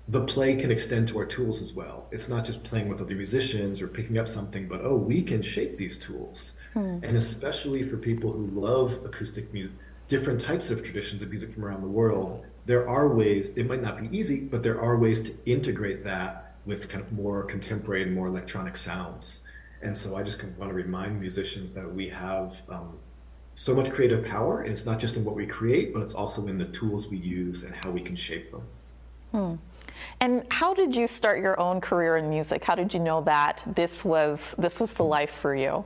the 0.08 0.24
play 0.24 0.56
can 0.56 0.70
extend 0.70 1.08
to 1.08 1.18
our 1.18 1.26
tools 1.26 1.62
as 1.62 1.74
well. 1.74 2.08
It's 2.12 2.30
not 2.30 2.46
just 2.46 2.63
playing 2.63 2.89
with 2.89 3.02
other 3.02 3.15
musicians 3.15 3.82
or 3.82 3.88
picking 3.88 4.18
up 4.18 4.28
something, 4.28 4.68
but 4.68 4.82
oh, 4.84 4.96
we 4.96 5.24
can 5.24 5.41
shape 5.41 5.78
these 5.78 5.98
tools. 5.98 6.58
Hmm. 6.74 7.00
And 7.02 7.18
especially 7.18 7.82
for 7.82 7.98
people 7.98 8.32
who 8.32 8.46
love 8.48 9.00
acoustic 9.04 9.52
music, 9.52 9.72
different 10.08 10.39
types 10.39 10.70
of 10.70 10.84
traditions 10.84 11.24
of 11.24 11.30
music 11.30 11.52
from 11.52 11.65
around 11.65 11.82
the 11.82 11.88
world, 11.88 12.46
there 12.68 12.88
are 12.88 13.08
ways, 13.08 13.50
it 13.56 13.68
might 13.68 13.82
not 13.82 14.00
be 14.00 14.15
easy, 14.15 14.41
but 14.41 14.62
there 14.62 14.80
are 14.80 14.98
ways 14.98 15.22
to 15.24 15.36
integrate 15.46 16.04
that 16.04 16.56
with 16.65 16.89
kind 16.89 17.04
of 17.04 17.12
more 17.12 17.44
contemporary 17.44 18.04
and 18.04 18.13
more 18.13 18.28
electronic 18.28 18.78
sounds. 18.78 19.44
And 19.82 19.98
so 19.98 20.15
I 20.15 20.24
just 20.24 20.44
want 20.44 20.70
to 20.70 20.76
remind 20.76 21.20
musicians 21.20 21.74
that 21.74 21.91
we 21.94 22.10
have 22.10 22.62
um, 22.70 22.98
so 23.56 23.76
much 23.76 23.91
creative 23.91 24.26
power, 24.26 24.62
and 24.62 24.72
it's 24.72 24.86
not 24.86 25.00
just 25.00 25.15
in 25.15 25.24
what 25.24 25.36
we 25.36 25.46
create, 25.46 25.94
but 25.94 26.02
it's 26.02 26.15
also 26.15 26.48
in 26.48 26.58
the 26.58 26.65
tools 26.65 27.08
we 27.08 27.18
use 27.18 27.63
and 27.63 27.74
how 27.76 27.91
we 27.91 28.02
can 28.02 28.15
shape 28.15 28.52
them. 28.52 28.63
Hmm. 29.32 29.56
And 30.20 30.46
how 30.50 30.74
did 30.74 30.96
you 30.96 31.08
start 31.08 31.40
your 31.40 31.60
own 31.60 31.82
career 31.82 32.18
in 32.18 32.30
music? 32.30 32.64
How 32.64 32.76
did 32.76 32.94
you 32.94 33.00
know 33.00 33.22
that 33.24 33.64
this 33.76 34.06
was 34.06 34.56
this 34.58 34.80
was 34.80 34.94
the 34.94 35.04
life 35.04 35.32
for 35.42 35.56
you? 35.56 35.86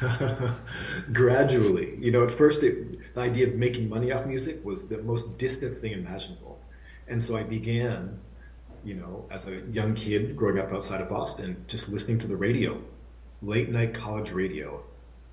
Gradually, 1.12 1.96
you 1.98 2.10
know, 2.10 2.24
at 2.24 2.30
first 2.30 2.62
it, 2.62 3.14
the 3.14 3.20
idea 3.20 3.46
of 3.46 3.54
making 3.54 3.88
money 3.88 4.12
off 4.12 4.26
music 4.26 4.62
was 4.64 4.88
the 4.88 4.98
most 4.98 5.38
distant 5.38 5.74
thing 5.74 5.92
imaginable, 5.92 6.60
and 7.08 7.22
so 7.22 7.36
I 7.36 7.42
began, 7.42 8.18
you 8.84 8.94
know, 8.94 9.26
as 9.30 9.48
a 9.48 9.62
young 9.72 9.94
kid 9.94 10.36
growing 10.36 10.58
up 10.58 10.72
outside 10.72 11.00
of 11.00 11.08
Boston, 11.08 11.64
just 11.66 11.88
listening 11.88 12.18
to 12.18 12.26
the 12.26 12.36
radio, 12.36 12.82
late 13.40 13.70
night 13.70 13.94
college 13.94 14.32
radio. 14.32 14.82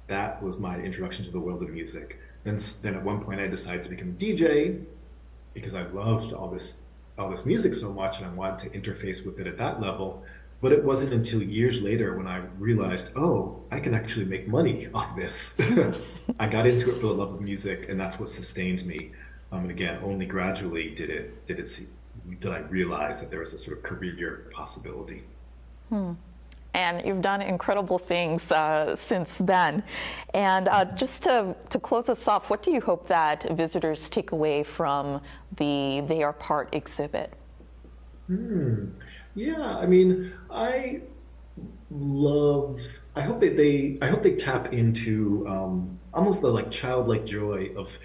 That 0.08 0.42
was 0.42 0.60
my 0.60 0.80
introduction 0.80 1.26
to 1.26 1.32
the 1.32 1.40
world 1.40 1.62
of 1.62 1.70
music. 1.70 2.20
Then, 2.44 2.58
then 2.82 2.96
at 2.96 3.04
one 3.04 3.24
point, 3.24 3.40
I 3.40 3.48
decided 3.48 3.84
to 3.84 3.90
become 3.90 4.10
a 4.10 4.14
DJ 4.14 4.84
because 5.54 5.76
I 5.76 5.84
loved 5.84 6.34
all 6.34 6.50
this 6.50 6.80
all 7.18 7.30
this 7.30 7.46
music 7.46 7.74
so 7.76 7.92
much 7.92 8.20
and 8.20 8.28
I 8.28 8.34
wanted 8.34 8.72
to 8.72 8.80
interface 8.80 9.26
with 9.26 9.40
it 9.40 9.48
at 9.48 9.58
that 9.58 9.82
level. 9.82 10.24
But 10.62 10.72
it 10.72 10.84
wasn't 10.84 11.14
until 11.14 11.44
years 11.44 11.82
later 11.82 12.18
when 12.18 12.26
I 12.26 12.42
realized, 12.58 13.10
oh, 13.18 13.62
I 13.70 13.80
can 13.82 13.94
actually 13.94 14.26
make 14.26 14.48
money 14.48 14.88
off 14.94 15.16
this. 15.16 15.60
I 16.40 16.48
got 16.48 16.66
into 16.66 16.90
it 16.90 17.02
for 17.02 17.08
the 17.08 17.14
love 17.14 17.34
of 17.34 17.42
music, 17.42 17.90
and 17.90 18.00
that's 18.00 18.18
what 18.18 18.30
sustained 18.30 18.86
me. 18.86 19.12
Um, 19.52 19.64
and 19.64 19.72
again, 19.72 20.00
only 20.04 20.26
gradually 20.26 20.90
did 20.96 21.10
it 21.10 21.46
did 21.46 21.60
it 21.60 21.68
see, 21.68 21.88
did 22.40 22.52
I 22.52 22.60
realize 22.60 23.20
that 23.20 23.30
there 23.30 23.42
was 23.42 23.54
a 23.54 23.58
sort 23.58 23.78
of 23.78 23.84
career 23.84 24.50
possibility. 24.54 25.24
Hmm 25.90 26.14
and 26.74 27.06
you've 27.06 27.22
done 27.22 27.42
incredible 27.42 28.00
things 28.00 28.52
uh, 28.52 28.96
since 29.08 29.32
then. 29.40 29.84
And 30.34 30.68
uh, 30.68 30.86
just 30.96 31.24
to, 31.24 31.56
to 31.70 31.80
close 31.80 32.10
us 32.10 32.28
off, 32.28 32.50
what 32.50 32.64
do 32.64 32.72
you 32.72 32.82
hope 32.82 33.08
that 33.08 33.44
visitors 33.52 34.10
take 34.10 34.32
away 34.32 34.64
from 34.64 35.22
the 35.58 36.04
They 36.08 36.24
Are 36.24 36.34
Part 36.34 36.74
exhibit? 36.74 37.34
Hmm. 38.28 38.90
Yeah, 39.36 39.78
I 39.78 39.86
mean, 39.86 40.34
I 40.50 41.02
love. 41.90 42.80
I 43.16 43.22
hope 43.22 43.40
that 43.42 43.58
they. 43.58 43.98
I 44.02 44.08
hope 44.08 44.22
they 44.22 44.36
tap 44.36 44.74
into 44.74 45.46
um, 45.48 46.00
almost 46.14 46.42
the 46.42 46.50
like 46.50 46.72
childlike 46.72 47.26
joy 47.26 47.72
of 47.76 47.98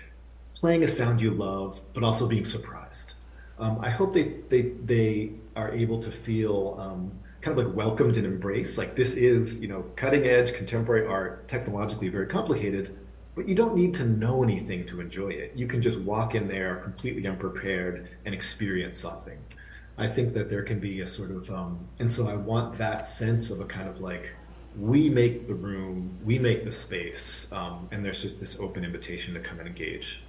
playing 0.54 0.82
a 0.82 0.88
sound 0.88 1.20
you 1.20 1.30
love, 1.30 1.80
but 1.94 2.02
also 2.02 2.26
being 2.26 2.44
surprised. 2.44 3.14
Um, 3.58 3.78
I 3.80 3.90
hope 3.90 4.14
they 4.14 4.34
they 4.48 4.72
they 4.84 5.32
are 5.54 5.70
able 5.70 5.98
to 6.00 6.10
feel 6.10 6.76
um, 6.80 7.12
kind 7.40 7.58
of 7.58 7.66
like 7.66 7.74
welcomed 7.74 8.16
and 8.16 8.26
embraced. 8.26 8.78
Like 8.78 8.96
this 8.96 9.14
is 9.14 9.60
you 9.60 9.68
know 9.68 9.84
cutting 9.96 10.26
edge 10.26 10.54
contemporary 10.54 11.06
art, 11.06 11.48
technologically 11.48 12.08
very 12.08 12.26
complicated, 12.26 12.98
but 13.34 13.48
you 13.48 13.54
don't 13.54 13.76
need 13.76 13.94
to 13.94 14.04
know 14.04 14.42
anything 14.42 14.84
to 14.86 15.00
enjoy 15.00 15.28
it. 15.28 15.52
You 15.54 15.66
can 15.66 15.80
just 15.80 15.98
walk 16.00 16.34
in 16.34 16.48
there 16.48 16.76
completely 16.76 17.24
unprepared 17.26 18.08
and 18.24 18.34
experience 18.34 18.98
something. 18.98 19.38
I 19.96 20.06
think 20.06 20.34
that 20.34 20.48
there 20.48 20.62
can 20.62 20.78
be 20.78 21.00
a 21.00 21.06
sort 21.06 21.30
of, 21.30 21.50
um, 21.50 21.88
and 21.98 22.10
so 22.10 22.28
I 22.28 22.34
want 22.34 22.78
that 22.78 23.04
sense 23.04 23.50
of 23.50 23.60
a 23.60 23.64
kind 23.64 23.88
of 23.88 24.00
like, 24.00 24.30
we 24.78 25.08
make 25.08 25.48
the 25.48 25.54
room, 25.54 26.18
we 26.24 26.38
make 26.38 26.64
the 26.64 26.70
space, 26.70 27.50
um, 27.52 27.88
and 27.90 28.04
there's 28.04 28.22
just 28.22 28.38
this 28.38 28.58
open 28.60 28.84
invitation 28.84 29.34
to 29.34 29.40
come 29.40 29.58
and 29.58 29.66
engage. 29.68 30.22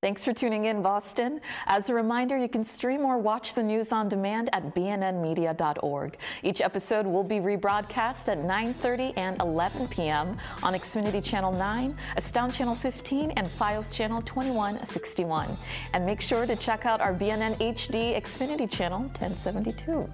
Thanks 0.00 0.24
for 0.24 0.32
tuning 0.32 0.66
in, 0.66 0.80
Boston. 0.80 1.40
As 1.66 1.90
a 1.90 1.94
reminder, 1.94 2.38
you 2.38 2.48
can 2.48 2.64
stream 2.64 3.04
or 3.04 3.18
watch 3.18 3.54
the 3.54 3.64
news 3.64 3.90
on 3.90 4.08
demand 4.08 4.48
at 4.52 4.72
bnnmedia.org. 4.72 6.16
Each 6.44 6.60
episode 6.60 7.04
will 7.04 7.24
be 7.24 7.40
rebroadcast 7.40 8.28
at 8.28 8.38
9:30 8.38 9.14
and 9.16 9.40
11 9.40 9.88
p.m. 9.88 10.38
on 10.62 10.74
Xfinity 10.74 11.20
Channel 11.20 11.52
9, 11.52 11.96
Astound 12.16 12.54
Channel 12.54 12.76
15, 12.76 13.32
and 13.32 13.48
FiOS 13.48 13.92
Channel 13.92 14.22
2161. 14.22 15.58
And 15.92 16.06
make 16.06 16.20
sure 16.20 16.46
to 16.46 16.54
check 16.54 16.86
out 16.86 17.00
our 17.00 17.12
BNN 17.12 17.58
HD 17.58 18.16
Xfinity 18.16 18.70
Channel 18.70 19.00
1072. 19.00 20.08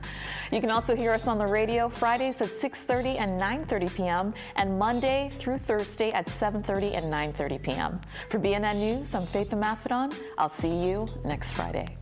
You 0.50 0.60
can 0.62 0.70
also 0.70 0.96
hear 0.96 1.12
us 1.12 1.26
on 1.26 1.36
the 1.36 1.46
radio 1.48 1.90
Fridays 1.90 2.40
at 2.40 2.48
6:30 2.48 3.18
and 3.18 3.38
9:30 3.38 3.94
p.m. 3.94 4.34
and 4.56 4.78
Monday 4.78 5.28
through 5.30 5.58
Thursday 5.58 6.10
at 6.12 6.24
7:30 6.24 6.96
and 6.96 7.12
9:30 7.12 7.62
p.m. 7.62 8.00
For 8.30 8.38
BNN 8.38 8.76
News, 8.76 9.14
I'm 9.14 9.26
Faith 9.26 9.52
I'll 10.38 10.50
see 10.50 10.74
you 10.87 11.06
next 11.24 11.52
Friday. 11.52 11.96